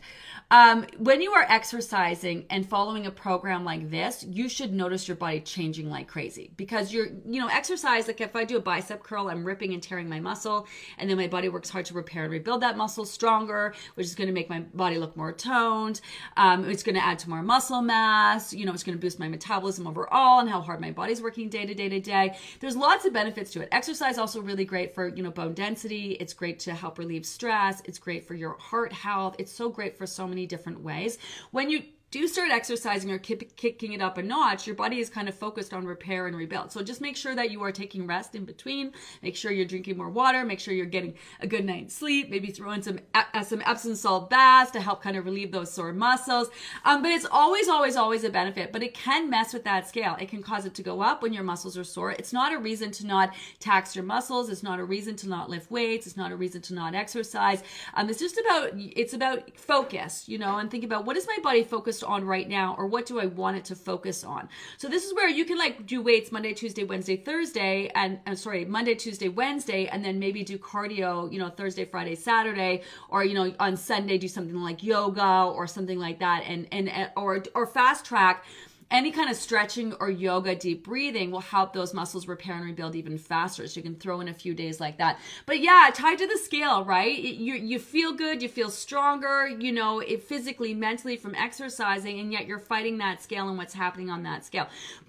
[0.49, 5.17] Um, when you are exercising and following a program like this, you should notice your
[5.17, 8.07] body changing like crazy because you're, you know, exercise.
[8.07, 10.65] Like if I do a bicep curl, I'm ripping and tearing my muscle,
[10.97, 14.15] and then my body works hard to repair and rebuild that muscle stronger, which is
[14.15, 15.99] going to make my body look more toned.
[16.37, 18.53] Um, it's going to add to more muscle mass.
[18.53, 21.49] You know, it's going to boost my metabolism overall and how hard my body's working
[21.49, 22.37] day to day to day.
[22.61, 23.67] There's lots of benefits to it.
[23.73, 26.11] Exercise also really great for you know bone density.
[26.21, 27.81] It's great to help relieve stress.
[27.83, 29.35] It's great for your heart health.
[29.39, 31.17] It's so great for so many many different ways.
[31.49, 35.27] When you do start exercising or kicking it up a notch, your body is kind
[35.27, 36.71] of focused on repair and rebuild.
[36.71, 38.93] So just make sure that you are taking rest in between.
[39.21, 40.45] Make sure you're drinking more water.
[40.45, 42.29] Make sure you're getting a good night's sleep.
[42.29, 45.69] Maybe throw in some uh, some Epsom salt baths to help kind of relieve those
[45.69, 46.49] sore muscles.
[46.85, 48.71] Um, but it's always, always, always a benefit.
[48.71, 50.15] But it can mess with that scale.
[50.17, 52.11] It can cause it to go up when your muscles are sore.
[52.13, 54.49] It's not a reason to not tax your muscles.
[54.49, 56.07] It's not a reason to not lift weights.
[56.07, 57.63] It's not a reason to not exercise.
[57.95, 61.37] Um, it's just about it's about focus, you know, and think about what is my
[61.43, 64.49] body focused focused on right now or what do I want it to focus on?
[64.77, 68.35] So this is where you can like do weights Monday, Tuesday, Wednesday, Thursday, and uh,
[68.35, 73.23] sorry, Monday, Tuesday, Wednesday, and then maybe do cardio, you know, Thursday, Friday, Saturday, or
[73.23, 77.43] you know, on Sunday do something like yoga or something like that, and and or
[77.55, 78.45] or fast track
[78.89, 82.95] any kind of stretching or yoga, deep breathing will help those muscles repair and rebuild
[82.95, 83.67] even faster.
[83.67, 85.19] So you can throw in a few days like that.
[85.45, 87.17] But yeah, tied to the scale, right?
[87.17, 92.31] You you feel good, you feel stronger, you know, it physically, mentally from exercising, and
[92.31, 94.67] yet you're fighting that scale and what's happening on that scale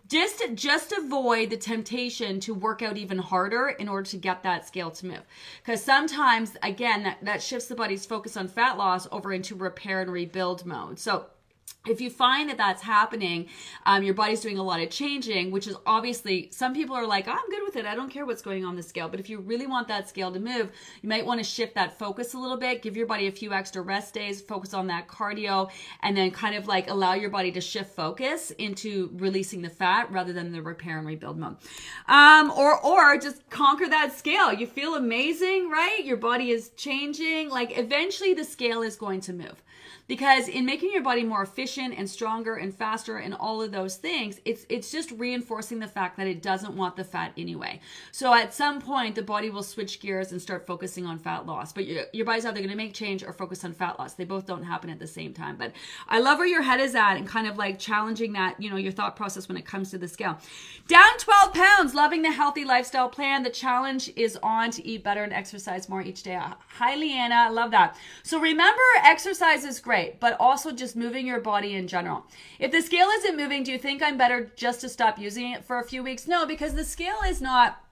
[0.09, 4.67] just just avoid the temptation to work out even harder in order to get that
[4.67, 5.23] scale to move
[5.63, 10.01] because sometimes again that, that shifts the body's focus on fat loss over into repair
[10.01, 11.27] and rebuild mode so
[11.87, 13.49] if you find that that's happening,
[13.87, 17.27] um, your body's doing a lot of changing, which is obviously some people are like,
[17.27, 17.87] oh, I'm good with it.
[17.87, 19.09] I don't care what's going on the scale.
[19.09, 20.71] But if you really want that scale to move,
[21.03, 23.53] you might want to shift that focus a little bit, give your body a few
[23.53, 25.71] extra rest days, focus on that cardio,
[26.03, 30.11] and then kind of like allow your body to shift focus into releasing the fat
[30.13, 31.57] rather than the repair and rebuild mode.
[32.07, 34.53] Um, or or just conquer that scale.
[34.53, 36.05] You feel amazing, right?
[36.05, 37.49] Your body is changing.
[37.49, 39.63] Like eventually the scale is going to move
[40.09, 43.97] because in making your body more efficient and stronger and faster and all of those
[43.97, 47.81] things it's it's just reinforcing the fact that it doesn't want the fat anyway.
[48.13, 51.73] So at some point the body will switch gears and start focusing on fat loss
[51.73, 54.15] but your, your body's either going to make change or focus on fat loss.
[54.15, 55.73] They both don't happen at the same time but
[56.09, 58.77] i love where your head is at and kind of like challenging that you know
[58.77, 60.39] your thought process when it comes to the scale.
[60.87, 63.43] Down 12 pounds loving the healthy lifestyle plan.
[63.43, 66.39] The challenge is on to eat better and exercise more each day.
[66.79, 67.97] Hi leanna i love that.
[68.23, 72.27] So remember exercise is great but also just moving your body in general.
[72.59, 75.65] If the scale isn't moving, do you think I'm better just to stop using it
[75.65, 76.29] for a few weeks?
[76.29, 77.85] No, because the scale is not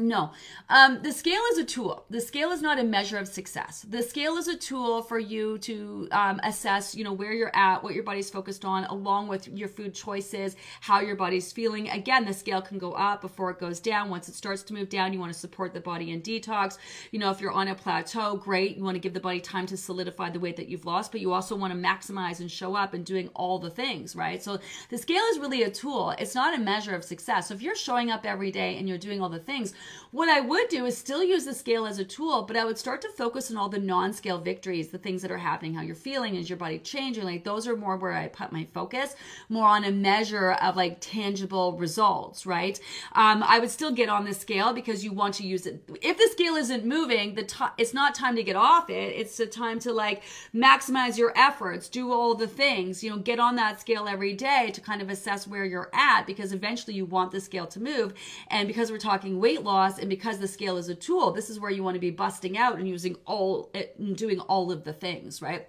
[0.00, 0.32] no.
[0.68, 2.04] Um, the scale is a tool.
[2.10, 3.84] The scale is not a measure of success.
[3.88, 7.82] The scale is a tool for you to um, assess, you know, where you're at,
[7.82, 11.88] what your body's focused on, along with your food choices, how your body's feeling.
[11.90, 14.10] Again, the scale can go up before it goes down.
[14.10, 16.78] Once it starts to move down, you want to support the body in detox.
[17.10, 18.76] You know, if you're on a plateau, great.
[18.76, 21.20] You want to give the body time to solidify the weight that you've lost, but
[21.20, 24.42] you also want to maximize and show up and doing all the things, right?
[24.42, 24.58] So
[24.88, 26.14] the scale is really a tool.
[26.18, 27.48] It's not a measure of success.
[27.48, 29.74] So if you're showing up every day and you're doing all the things,
[30.10, 32.78] what I would do is still use the scale as a tool, but I would
[32.78, 35.82] start to focus on all the non scale victories, the things that are happening, how
[35.82, 37.24] you're feeling, is your body changing.
[37.24, 39.14] Like those are more where I put my focus,
[39.48, 42.80] more on a measure of like tangible results, right?
[43.12, 45.82] Um, I would still get on the scale because you want to use it.
[46.02, 49.14] If the scale isn't moving, the t- it's not time to get off it.
[49.16, 50.22] It's a time to like
[50.54, 54.70] maximize your efforts, do all the things, you know, get on that scale every day
[54.74, 58.14] to kind of assess where you're at because eventually you want the scale to move.
[58.48, 61.58] And because we're talking weight loss and because the scale is a tool, this is
[61.58, 64.92] where you want to be busting out and using all, and doing all of the
[64.92, 65.68] things, right?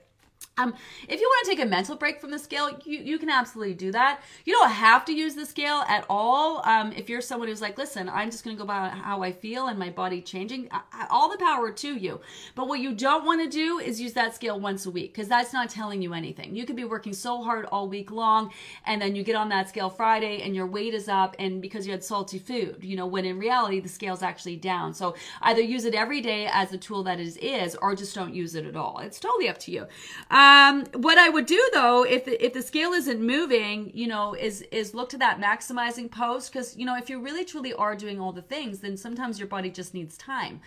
[0.57, 0.73] Um,
[1.07, 3.73] if you want to take a mental break from the scale, you, you can absolutely
[3.73, 4.21] do that.
[4.43, 6.61] You don't have to use the scale at all.
[6.65, 9.31] Um, if you're someone who's like, listen, I'm just going to go by how I
[9.31, 12.19] feel and my body changing, I, all the power to you.
[12.53, 15.29] But what you don't want to do is use that scale once a week because
[15.29, 16.53] that's not telling you anything.
[16.53, 18.51] You could be working so hard all week long
[18.85, 21.87] and then you get on that scale Friday and your weight is up and because
[21.87, 24.93] you had salty food, you know, when in reality the scale's actually down.
[24.93, 28.35] So either use it every day as the tool that it is or just don't
[28.35, 28.99] use it at all.
[28.99, 29.87] It's totally up to you.
[30.29, 34.07] Um, um, what I would do though, if the, if the scale isn't moving, you
[34.07, 37.73] know, is is look to that maximizing post because you know if you really truly
[37.73, 40.61] are doing all the things, then sometimes your body just needs time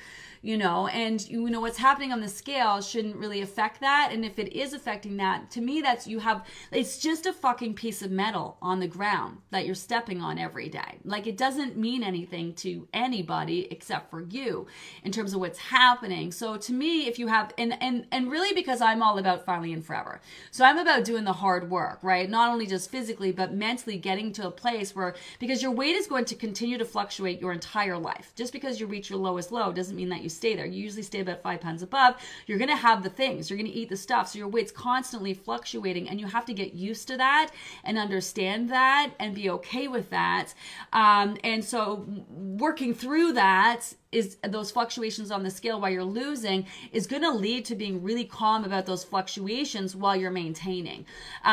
[0.45, 4.11] you know, and you know what's happening on the scale shouldn't really affect that.
[4.13, 7.73] And if it is affecting that, to me, that's you have it's just a fucking
[7.73, 10.99] piece of metal on the ground that you're stepping on every day.
[11.03, 14.67] Like it doesn't mean anything to anybody except for you
[15.03, 16.31] in terms of what's happening.
[16.31, 19.73] So to me, if you have and and and really because I'm all about finally
[19.73, 20.21] and forever.
[20.51, 22.29] So I'm about doing the hard work, right?
[22.29, 26.07] Not only just physically, but mentally getting to a place where because your weight is
[26.07, 28.33] going to continue to fluctuate your entire life.
[28.37, 30.67] Just because you reach your lowest low doesn't mean that you stay there.
[30.67, 32.17] You usually stay about five pounds above.
[32.47, 33.49] You're going to have the things.
[33.49, 34.29] You're going to eat the stuff.
[34.29, 37.51] So your weight's constantly fluctuating, and you have to get used to that
[37.85, 40.55] and understand that and be okay with that.
[40.93, 46.67] Um, and so working through that is those fluctuations on the scale while you're losing
[46.93, 51.05] is going to lead to being really calm about those fluctuations while you're maintaining.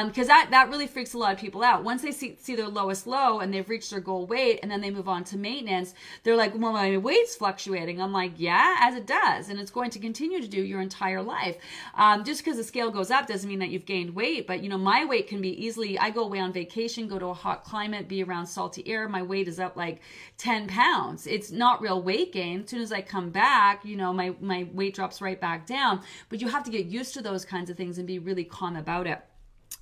[0.06, 1.84] Because um, that, that really freaks a lot of people out.
[1.84, 4.82] Once they see, see their lowest low and they've reached their goal weight and then
[4.82, 5.94] they move on to maintenance,
[6.24, 8.02] they're like, well, my weight's fluctuating.
[8.02, 9.50] I'm like, yeah, as it does.
[9.50, 11.58] And it's going to continue to do your entire life.
[11.96, 14.48] Um, just because the scale goes up doesn't mean that you've gained weight.
[14.48, 17.28] But, you know, my weight can be easily, I go away on vacation, go to
[17.28, 19.10] a hot climate, be around salty air.
[19.10, 20.02] My weight is up like
[20.38, 21.28] 10 pounds.
[21.28, 22.51] It's not real weight gain.
[22.60, 26.02] As soon as I come back, you know, my, my weight drops right back down.
[26.30, 28.76] But you have to get used to those kinds of things and be really calm
[28.76, 29.20] about it.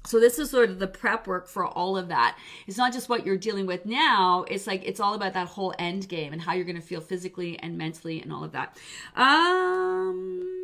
[0.05, 2.37] So this is sort of the prep work for all of that.
[2.67, 4.45] It's not just what you're dealing with now.
[4.47, 7.01] It's like it's all about that whole end game and how you're going to feel
[7.01, 8.77] physically and mentally and all of that.
[9.15, 10.59] Um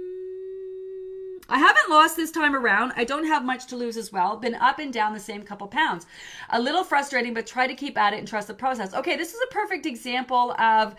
[1.48, 2.94] I haven't lost this time around.
[2.96, 4.36] I don't have much to lose as well.
[4.38, 6.08] Been up and down the same couple pounds.
[6.50, 8.96] A little frustrating, but try to keep at it and trust the process.
[8.96, 10.96] Okay, this is a perfect example of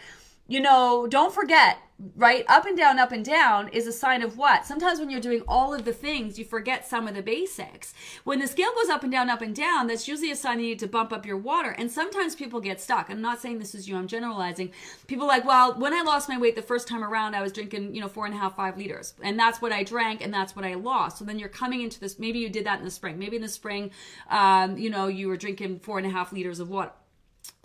[0.49, 1.79] you know, don't forget,
[2.15, 2.45] right?
[2.49, 4.65] Up and down, up and down is a sign of what?
[4.65, 7.95] Sometimes when you're doing all of the things, you forget some of the basics.
[8.23, 10.67] When the scale goes up and down, up and down, that's usually a sign you
[10.67, 11.71] need to bump up your water.
[11.71, 13.11] And sometimes people get stuck.
[13.11, 14.71] I'm not saying this is you, I'm generalizing.
[15.07, 17.95] People like, well, when I lost my weight the first time around, I was drinking,
[17.95, 19.15] you know, four and a half, five liters.
[19.23, 21.19] And that's what I drank and that's what I lost.
[21.19, 23.19] So then you're coming into this, maybe you did that in the spring.
[23.19, 23.91] Maybe in the spring,
[24.31, 26.93] um, you know, you were drinking four and a half liters of water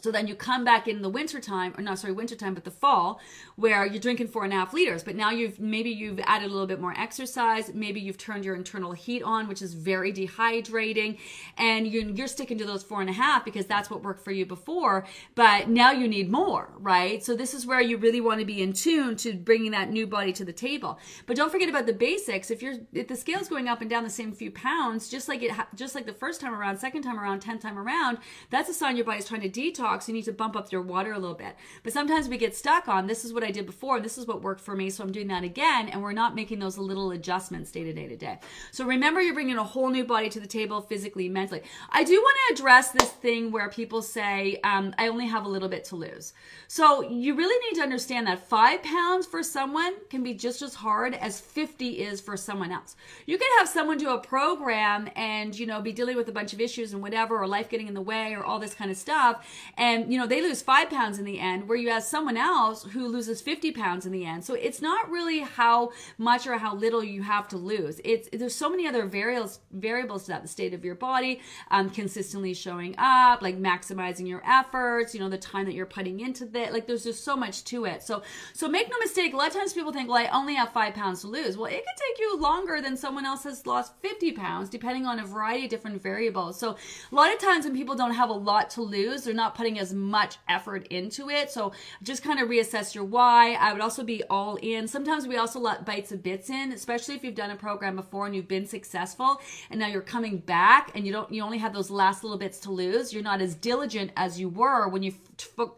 [0.01, 3.19] so then you come back in the wintertime, or not sorry, wintertime, but the fall,
[3.55, 5.03] where you're drinking four and a half liters.
[5.03, 8.55] But now you've maybe you've added a little bit more exercise, maybe you've turned your
[8.55, 11.19] internal heat on, which is very dehydrating,
[11.57, 14.45] and you're, sticking to those four and a half because that's what worked for you
[14.45, 15.05] before.
[15.35, 17.21] But now you need more, right?
[17.23, 20.07] So this is where you really want to be in tune to bringing that new
[20.07, 20.97] body to the table.
[21.25, 22.51] But don't forget about the basics.
[22.51, 25.43] If you're if the scale's going up and down the same few pounds, just like
[25.43, 28.73] it just like the first time around, second time around, tenth time around, that's a
[28.73, 31.19] sign your body's trying to detox detox, you need to bump up your water a
[31.19, 31.55] little bit.
[31.83, 34.41] But sometimes we get stuck on this is what I did before, this is what
[34.41, 37.71] worked for me, so I'm doing that again, and we're not making those little adjustments
[37.71, 38.39] day to day to day.
[38.71, 41.61] So remember, you're bringing a whole new body to the table physically, mentally.
[41.89, 45.49] I do want to address this thing where people say, um, I only have a
[45.49, 46.33] little bit to lose.
[46.67, 50.75] So you really need to understand that five pounds for someone can be just as
[50.75, 52.95] hard as 50 is for someone else.
[53.25, 56.53] You can have someone do a program and, you know, be dealing with a bunch
[56.53, 58.97] of issues and whatever, or life getting in the way, or all this kind of
[58.97, 59.45] stuff
[59.81, 62.83] and you know they lose five pounds in the end where you have someone else
[62.83, 64.45] who loses 50 pounds in the end.
[64.45, 67.99] So it's not really how much or how little you have to lose.
[68.05, 70.43] It's there's so many other variables variables to that.
[70.43, 71.41] The state of your body
[71.71, 76.19] um, consistently showing up like maximizing your efforts you know the time that you're putting
[76.19, 78.03] into that like there's just so much to it.
[78.03, 78.21] So
[78.53, 80.93] so make no mistake a lot of times people think well i only have five
[80.93, 81.57] pounds to lose.
[81.57, 85.17] Well it could take you longer than someone else has lost 50 pounds depending on
[85.19, 86.59] a variety of different variables.
[86.59, 86.75] So
[87.11, 89.70] a lot of times when people don't have a lot to lose they're not putting
[89.79, 91.51] as much effort into it.
[91.51, 93.53] So just kind of reassess your why.
[93.53, 94.87] I would also be all in.
[94.87, 98.25] Sometimes we also let bites of bits in, especially if you've done a program before
[98.25, 101.73] and you've been successful and now you're coming back and you don't you only have
[101.73, 103.13] those last little bits to lose.
[103.13, 105.13] You're not as diligent as you were when you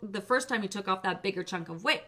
[0.01, 2.03] the first time you took off that bigger chunk of weight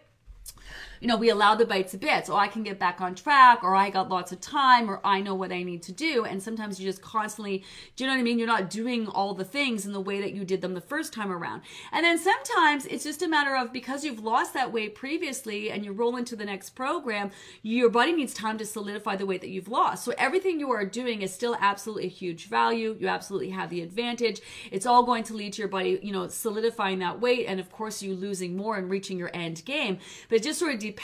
[1.06, 2.26] you know, we allow the bites a bit.
[2.26, 5.22] So I can get back on track, or I got lots of time, or I
[5.22, 6.26] know what I need to do.
[6.26, 7.64] And sometimes you just constantly,
[7.96, 8.40] do you know what I mean?
[8.40, 11.14] You're not doing all the things in the way that you did them the first
[11.14, 11.62] time around.
[11.92, 15.86] And then sometimes it's just a matter of because you've lost that weight previously and
[15.86, 17.30] you roll into the next program,
[17.62, 20.06] your body needs time to solidify the weight that you've lost.
[20.06, 22.98] So everything you are doing is still absolutely a huge value.
[23.00, 24.42] You absolutely have the advantage.
[24.72, 27.46] It's all going to lead to your body, you know, solidifying that weight.
[27.46, 30.00] And of course, you losing more and reaching your end game.
[30.30, 30.95] But it just sort of depends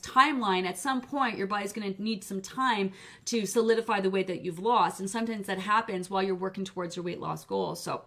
[0.00, 2.92] timeline at some point your body's going to need some time
[3.24, 6.96] to solidify the weight that you've lost and sometimes that happens while you're working towards
[6.96, 8.04] your weight loss goal so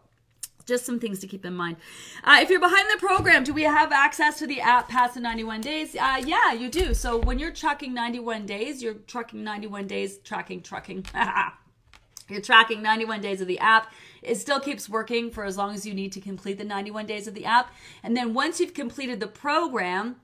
[0.68, 1.78] just some things to keep in mind.
[2.24, 5.22] Uh, if you're behind the program, do we have access to the app past the
[5.22, 5.96] 91 days?
[5.96, 6.94] Uh, yeah, you do.
[6.94, 11.06] So when you're trucking 91 days, you're trucking 91 days, tracking, trucking.
[12.30, 13.92] you're tracking 91 days of the app.
[14.22, 17.28] It still keeps working for as long as you need to complete the 91 days
[17.28, 17.74] of the app.
[18.04, 20.18] And then once you've completed the program,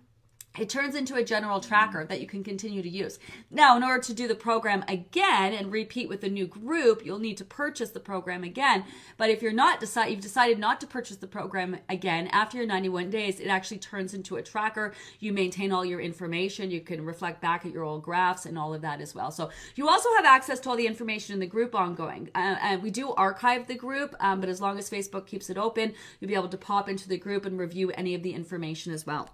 [0.58, 3.18] it turns into a general tracker that you can continue to use.
[3.50, 7.18] Now, in order to do the program again and repeat with a new group, you'll
[7.18, 8.86] need to purchase the program again.
[9.18, 12.68] But if you're not decide you've decided not to purchase the program again after your
[12.68, 14.94] 91 days, it actually turns into a tracker.
[15.20, 16.70] You maintain all your information.
[16.70, 19.32] You can reflect back at your old graphs and all of that as well.
[19.32, 22.30] So you also have access to all the information in the group ongoing.
[22.36, 25.58] Uh, and we do archive the group, um, but as long as Facebook keeps it
[25.58, 28.94] open, you'll be able to pop into the group and review any of the information
[28.94, 29.32] as well.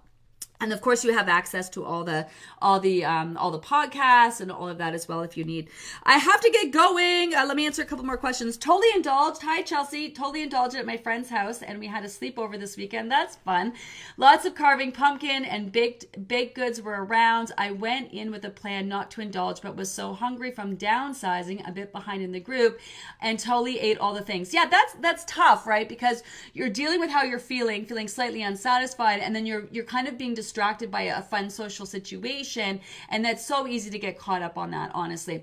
[0.61, 2.27] And of course you have access to all the
[2.61, 5.69] all the um, all the podcasts and all of that as well if you need.
[6.03, 7.33] I have to get going.
[7.33, 8.57] Uh, let me answer a couple more questions.
[8.57, 9.41] Totally indulged.
[9.41, 10.11] Hi chelsea.
[10.11, 13.09] Totally indulged at my friend's house and we had a sleepover this weekend.
[13.09, 13.73] That's fun.
[14.17, 17.53] Lots of carving pumpkin and baked baked goods were around.
[17.57, 21.67] I went in with a plan not to indulge but was so hungry from downsizing
[21.67, 22.79] a bit behind in the group
[23.21, 24.53] and totally ate all the things.
[24.53, 25.87] Yeah that's that's tough right?
[25.87, 26.21] Because
[26.53, 30.17] you're dealing with how you're feeling feeling slightly unsatisfied and then you're you're kind of
[30.17, 34.57] being distracted by a fun social situation and that's so easy to get caught up
[34.57, 35.35] on that honestly.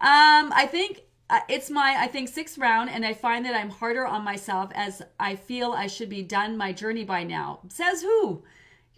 [0.00, 3.70] Um, i think uh, it's my i think sixth round and i find that i'm
[3.70, 7.60] harder on myself as i feel i should be done my journey by now.
[7.68, 8.42] Says who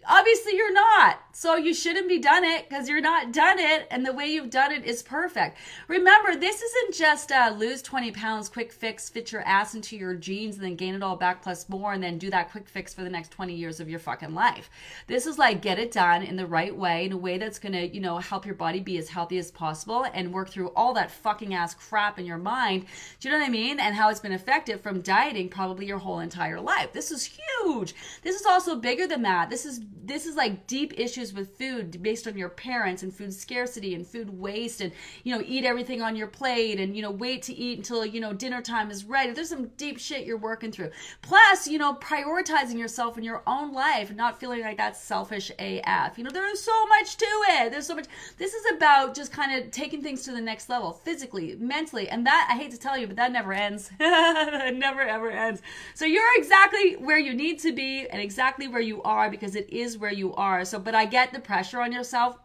[0.07, 1.19] obviously you're not.
[1.33, 4.49] So you shouldn't be done it because you're not done it and the way you've
[4.49, 5.57] done it is perfect.
[5.87, 10.13] Remember this isn't just uh, lose 20 pounds quick fix fit your ass into your
[10.13, 12.93] jeans and then gain it all back plus more and then do that quick fix
[12.93, 14.69] for the next 20 years of your fucking life.
[15.07, 17.83] This is like get it done in the right way in a way that's gonna
[17.83, 21.11] you know help your body be as healthy as possible and work through all that
[21.11, 22.85] fucking ass crap in your mind
[23.19, 25.99] do you know what i mean and how it's been affected from dieting probably your
[25.99, 26.93] whole entire life.
[26.93, 27.93] This is huge.
[28.23, 29.49] This is also bigger than that.
[29.49, 33.33] This is this is like deep issues with food based on your parents and food
[33.33, 34.91] scarcity and food waste and
[35.23, 38.19] you know eat everything on your plate and you know wait to eat until you
[38.19, 40.89] know dinner time is right there's some deep shit you're working through.
[41.21, 45.51] Plus you know prioritizing yourself in your own life and not feeling like that's selfish
[45.59, 47.71] af you know there's so much to it.
[47.71, 48.07] There's so much.
[48.37, 52.25] This is about just kind of taking things to the next level physically mentally and
[52.25, 53.91] that i hate to tell you but that never ends.
[54.01, 55.61] It never ever ends.
[55.95, 59.69] So you're exactly where you need to be and exactly where you are because it
[59.69, 60.65] is where you are.
[60.65, 62.37] So, but I get the pressure on yourself.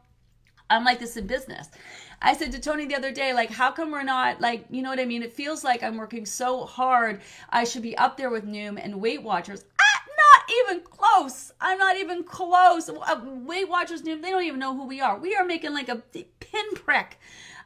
[0.69, 1.69] I'm like this in business.
[2.21, 4.91] I said to Tony the other day, like, how come we're not like, you know
[4.91, 5.23] what I mean?
[5.23, 7.21] It feels like I'm working so hard.
[7.51, 9.65] I should be up there with Noom and Weight Watchers.
[9.81, 11.53] Ah, not even close.
[11.61, 12.89] I'm not even close.
[12.89, 15.19] Uh, Weight Watchers, Noom, they don't even know who we are.
[15.19, 16.03] We are making like a
[16.41, 17.19] pinprick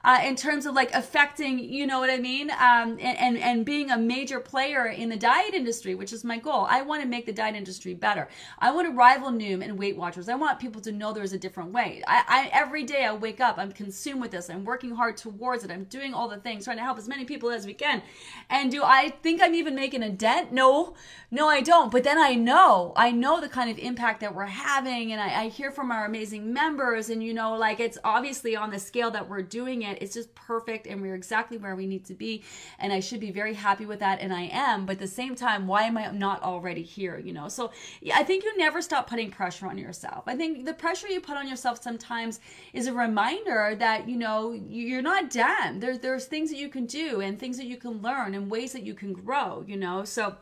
[0.03, 3.67] uh, in terms of like affecting, you know what I mean, um, and, and and
[3.67, 6.67] being a major player in the diet industry, which is my goal.
[6.71, 8.29] I want to make the diet industry better.
[8.59, 10.29] I want to rival Noom and Weight Watchers.
[10.29, 12.03] I want people to know there's a different way.
[12.07, 14.49] I, I every day I wake up, I'm consumed with this.
[14.49, 15.71] I'm working hard towards it.
[15.71, 18.03] I'm doing all the things, trying to help as many people as we can.
[18.49, 20.51] And do I think I'm even making a dent?
[20.51, 20.95] No,
[21.31, 21.93] no, I don't.
[21.93, 25.43] But then I know, I know the kind of impact that we're having, and I,
[25.43, 29.11] I hear from our amazing members, and you know, like it's obviously on the scale
[29.11, 30.03] that we're doing it it.
[30.03, 32.43] It's just perfect and we're exactly where we need to be.
[32.79, 34.21] And I should be very happy with that.
[34.21, 34.87] And I am.
[34.87, 37.19] But at the same time, why am I not already here?
[37.19, 37.49] You know?
[37.49, 37.71] So
[38.01, 40.25] yeah, I think you never stop putting pressure on yourself.
[40.27, 42.41] I think the pressure you put on yourself sometimes
[42.73, 45.81] is a reminder that, you know, you're not done.
[45.81, 48.73] There's there's things that you can do and things that you can learn and ways
[48.73, 50.05] that you can grow, you know?
[50.05, 50.37] So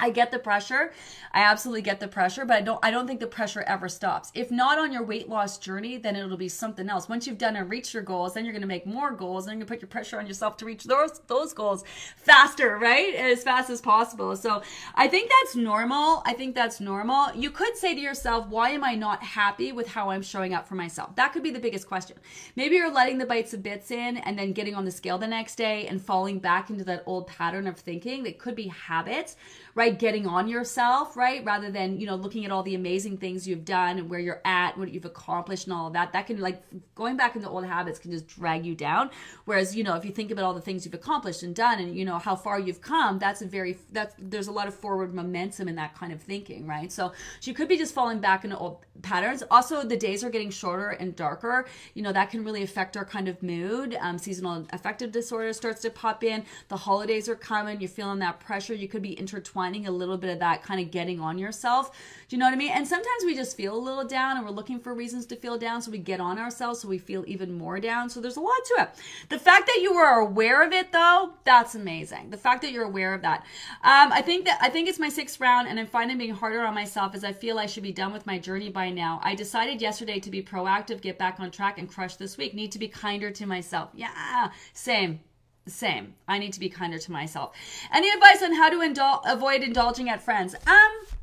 [0.00, 0.92] I get the pressure.
[1.32, 4.32] I absolutely get the pressure, but I don't I don't think the pressure ever stops.
[4.34, 7.08] If not on your weight loss journey, then it'll be something else.
[7.08, 9.60] Once you've done and reached your goals, then you're going to make more goals, and
[9.60, 11.84] to put your pressure on yourself to reach those those goals
[12.16, 13.14] faster, right?
[13.14, 14.36] As fast as possible.
[14.36, 14.62] So,
[14.96, 16.22] I think that's normal.
[16.26, 17.32] I think that's normal.
[17.34, 20.66] You could say to yourself, "Why am I not happy with how I'm showing up
[20.66, 22.16] for myself?" That could be the biggest question.
[22.56, 25.28] Maybe you're letting the bites of bits in and then getting on the scale the
[25.28, 29.36] next day and falling back into that old pattern of thinking that could be habits
[29.74, 29.98] right?
[29.98, 31.44] Getting on yourself, right?
[31.44, 34.42] Rather than, you know, looking at all the amazing things you've done and where you're
[34.44, 36.12] at, what you've accomplished and all of that.
[36.12, 36.62] That can like
[36.94, 39.10] going back into old habits can just drag you down.
[39.44, 41.96] Whereas, you know, if you think about all the things you've accomplished and done and,
[41.96, 45.14] you know, how far you've come, that's a very, that's, there's a lot of forward
[45.14, 46.92] momentum in that kind of thinking, right?
[46.92, 49.42] So, she could be just falling back into old patterns.
[49.50, 51.66] Also, the days are getting shorter and darker.
[51.94, 53.96] You know, that can really affect our kind of mood.
[54.00, 56.44] Um, seasonal affective disorder starts to pop in.
[56.68, 57.80] The holidays are coming.
[57.80, 58.74] You're feeling that pressure.
[58.74, 61.90] You could be intertwined a little bit of that kind of getting on yourself.
[62.28, 62.72] Do you know what I mean?
[62.72, 65.56] And sometimes we just feel a little down and we're looking for reasons to feel
[65.58, 65.80] down.
[65.80, 68.10] So we get on ourselves so we feel even more down.
[68.10, 68.90] So there's a lot to it.
[69.28, 72.30] The fact that you are aware of it though, that's amazing.
[72.30, 73.40] The fact that you're aware of that.
[73.82, 76.60] Um, I think that I think it's my sixth round and I'm finding being harder
[76.60, 79.20] on myself as I feel I should be done with my journey by now.
[79.22, 82.54] I decided yesterday to be proactive, get back on track and crush this week.
[82.54, 83.90] Need to be kinder to myself.
[83.94, 85.20] Yeah, same
[85.66, 86.14] same.
[86.28, 87.54] I need to be kinder to myself.
[87.92, 90.54] Any advice on how to indul- avoid indulging at friends?
[90.66, 91.13] Um,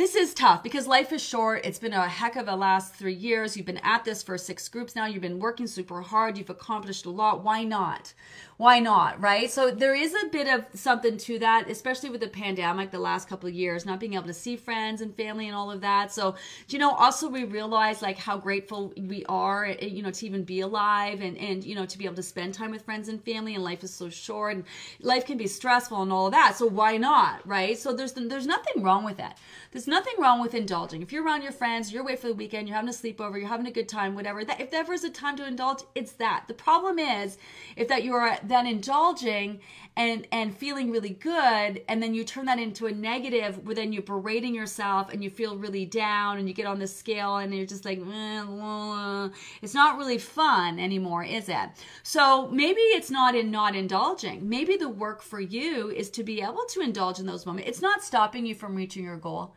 [0.00, 1.60] this is tough because life is short.
[1.66, 3.54] It's been a heck of a last three years.
[3.54, 5.04] You've been at this for six groups now.
[5.04, 6.38] You've been working super hard.
[6.38, 7.44] You've accomplished a lot.
[7.44, 8.14] Why not?
[8.60, 9.50] why not, right?
[9.50, 13.26] So there is a bit of something to that, especially with the pandemic the last
[13.26, 16.12] couple of years, not being able to see friends and family and all of that.
[16.12, 16.34] So,
[16.68, 20.44] you know, also we realize like how grateful we are, eh, you know, to even
[20.44, 23.24] be alive and, and, you know, to be able to spend time with friends and
[23.24, 24.64] family and life is so short and
[25.00, 26.54] life can be stressful and all of that.
[26.54, 27.78] So why not, right?
[27.78, 29.38] So there's, there's nothing wrong with that.
[29.72, 31.02] There's nothing wrong with indulging.
[31.02, 33.48] If you're around your friends, you're away for the weekend, you're having a sleepover, you're
[33.48, 34.44] having a good time, whatever.
[34.44, 36.44] That if ever is a time to indulge, it's that.
[36.48, 37.36] The problem is
[37.76, 39.60] if that you are then indulging
[39.96, 43.92] and and feeling really good and then you turn that into a negative where then
[43.92, 47.54] you're berating yourself and you feel really down and you get on the scale and
[47.54, 47.98] you're just like
[49.62, 51.68] it's not really fun anymore is it
[52.02, 56.40] so maybe it's not in not indulging maybe the work for you is to be
[56.40, 59.54] able to indulge in those moments it's not stopping you from reaching your goal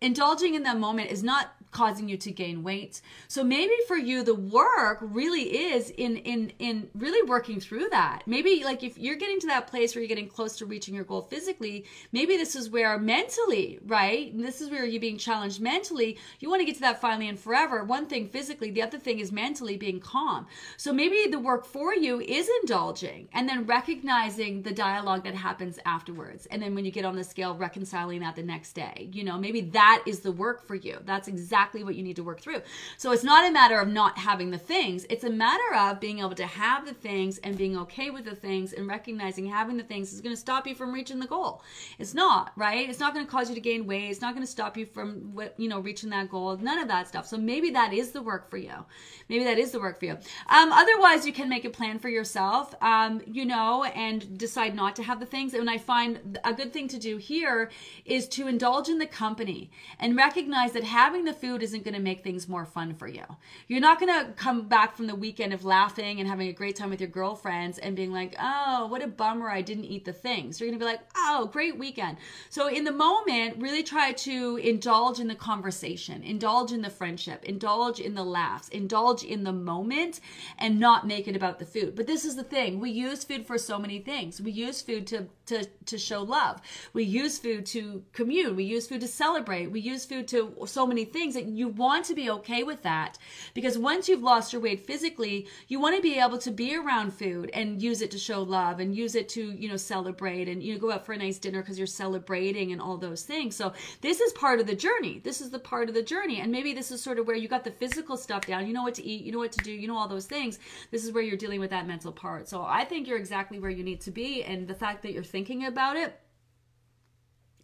[0.00, 3.02] indulging in that moment is not causing you to gain weight.
[3.28, 5.42] So maybe for you the work really
[5.72, 8.22] is in in in really working through that.
[8.26, 11.04] Maybe like if you're getting to that place where you're getting close to reaching your
[11.04, 14.32] goal physically, maybe this is where mentally, right?
[14.36, 16.18] This is where you're being challenged mentally.
[16.40, 17.84] You want to get to that finally and forever.
[17.84, 20.46] One thing physically, the other thing is mentally being calm.
[20.76, 25.78] So maybe the work for you is indulging and then recognizing the dialogue that happens
[25.84, 26.46] afterwards.
[26.46, 29.10] And then when you get on the scale reconciling that the next day.
[29.12, 30.98] You know, maybe that is the work for you.
[31.04, 32.62] That's exactly what you need to work through.
[32.96, 36.20] So it's not a matter of not having the things, it's a matter of being
[36.20, 39.84] able to have the things and being okay with the things and recognizing having the
[39.84, 41.62] things is going to stop you from reaching the goal.
[41.98, 42.88] It's not, right?
[42.88, 44.10] It's not going to cause you to gain weight.
[44.10, 46.56] It's not going to stop you from you know, reaching that goal.
[46.56, 47.26] None of that stuff.
[47.26, 48.84] So maybe that is the work for you.
[49.28, 50.18] Maybe that is the work for you.
[50.48, 54.96] Um, otherwise, you can make a plan for yourself, um, you know, and decide not
[54.96, 55.54] to have the things.
[55.54, 57.70] And I find a good thing to do here
[58.04, 62.00] is to indulge in the company and recognize that having the food isn't going to
[62.00, 63.24] make things more fun for you.
[63.68, 66.76] You're not going to come back from the weekend of laughing and having a great
[66.76, 70.12] time with your girlfriends and being like, oh, what a bummer I didn't eat the
[70.12, 70.60] things.
[70.60, 72.18] You're going to be like, oh, great weekend.
[72.50, 77.44] So in the moment, really try to indulge in the conversation, indulge in the friendship,
[77.44, 80.20] indulge in the laughs, indulge in the moment
[80.58, 81.94] and not make it about the food.
[81.94, 84.40] But this is the thing we use food for so many things.
[84.40, 86.60] We use food to, to, to show love,
[86.92, 90.86] we use food to commune, we use food to celebrate, we use food to so
[90.86, 93.18] many things that you want to be okay with that
[93.54, 97.12] because once you've lost your weight physically, you want to be able to be around
[97.12, 100.62] food and use it to show love and use it to, you know, celebrate and
[100.62, 103.56] you know, go out for a nice dinner because you're celebrating and all those things.
[103.56, 105.20] So this is part of the journey.
[105.22, 106.40] This is the part of the journey.
[106.40, 108.66] And maybe this is sort of where you got the physical stuff down.
[108.66, 110.58] You know what to eat, you know what to do, you know all those things.
[110.90, 112.48] This is where you're dealing with that mental part.
[112.48, 115.24] So I think you're exactly where you need to be and the fact that you're
[115.36, 116.18] thinking about it,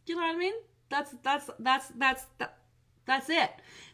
[0.05, 0.53] you know what I mean?
[0.91, 2.59] That's that's that's that's that,
[3.07, 3.51] that's it.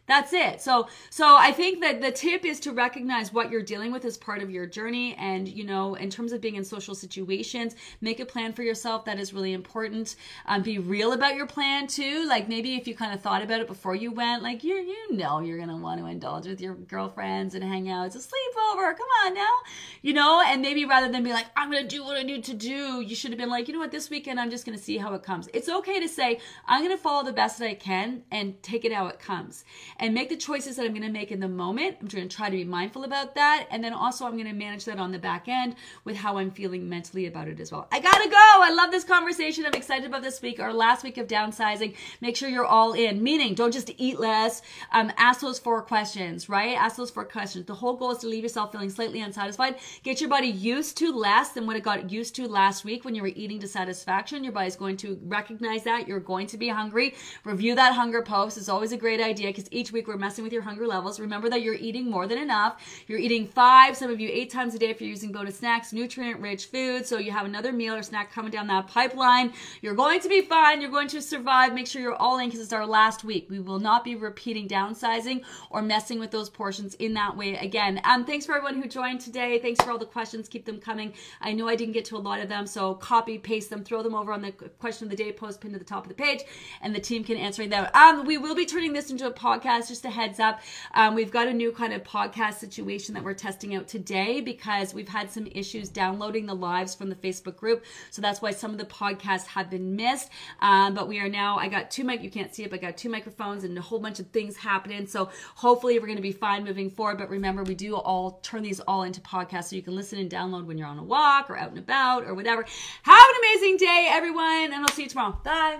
[0.09, 0.59] That's it.
[0.59, 4.17] So so I think that the tip is to recognize what you're dealing with as
[4.17, 8.19] part of your journey and you know in terms of being in social situations, make
[8.19, 10.15] a plan for yourself that is really important.
[10.47, 12.25] Um, be real about your plan too.
[12.27, 15.15] Like maybe if you kind of thought about it before you went, like you you
[15.15, 18.07] know you're to want to indulge with your girlfriends and hang out.
[18.07, 18.97] It's a sleepover.
[18.97, 19.53] Come on now.
[20.01, 22.55] You know, and maybe rather than be like I'm to do what I need to
[22.55, 24.97] do, you should have been like, you know what, this weekend I'm just to see
[24.97, 25.49] how it comes.
[25.53, 28.91] It's okay to say I'm to follow the best that I can and take it
[28.91, 29.63] how it comes
[29.99, 31.97] and make the choices that I'm going to make in the moment.
[32.01, 33.67] I'm going to try to be mindful about that.
[33.69, 35.75] And then also, I'm going to manage that on the back end
[36.05, 37.87] with how I'm feeling mentally about it as well.
[37.91, 38.35] I got to go.
[38.37, 39.65] I love this conversation.
[39.65, 41.95] I'm excited about this week, our last week of downsizing.
[42.21, 44.61] Make sure you're all in, meaning don't just eat less.
[44.91, 46.77] Um, ask those four questions, right?
[46.77, 47.65] Ask those four questions.
[47.65, 49.75] The whole goal is to leave yourself feeling slightly unsatisfied.
[50.03, 53.15] Get your body used to less than what it got used to last week when
[53.15, 54.43] you were eating to satisfaction.
[54.43, 56.07] Your body's going to recognize that.
[56.07, 57.15] You're going to be hungry.
[57.43, 58.57] Review that hunger post.
[58.57, 61.19] It's always a great idea because each week we're messing with your hunger levels.
[61.19, 62.81] Remember that you're eating more than enough.
[63.07, 65.91] You're eating five, some of you eight times a day if you're using bonus snacks,
[65.91, 67.05] nutrient rich food.
[67.05, 69.53] So you have another meal or snack coming down that pipeline.
[69.81, 70.81] You're going to be fine.
[70.81, 71.73] You're going to survive.
[71.73, 73.47] Make sure you're all in because it's our last week.
[73.49, 78.01] We will not be repeating downsizing or messing with those portions in that way again.
[78.03, 79.59] Um, thanks for everyone who joined today.
[79.59, 80.47] Thanks for all the questions.
[80.47, 81.13] Keep them coming.
[81.41, 84.03] I know I didn't get to a lot of them, so copy, paste them, throw
[84.03, 86.15] them over on the question of the day post pinned to the top of the
[86.15, 86.41] page,
[86.81, 87.87] and the team can answer them.
[87.93, 89.78] Um, we will be turning this into a podcast.
[89.87, 90.61] Just a heads up.
[90.93, 94.93] Um, we've got a new kind of podcast situation that we're testing out today because
[94.93, 97.85] we've had some issues downloading the lives from the Facebook group.
[98.11, 100.29] So that's why some of the podcasts have been missed.
[100.61, 102.81] Um, but we are now, I got two mic, you can't see it, but I
[102.81, 105.07] got two microphones and a whole bunch of things happening.
[105.07, 107.17] So hopefully we're going to be fine moving forward.
[107.17, 110.29] But remember, we do all turn these all into podcasts so you can listen and
[110.29, 112.65] download when you're on a walk or out and about or whatever.
[113.03, 115.39] Have an amazing day, everyone, and I'll see you tomorrow.
[115.43, 115.79] Bye.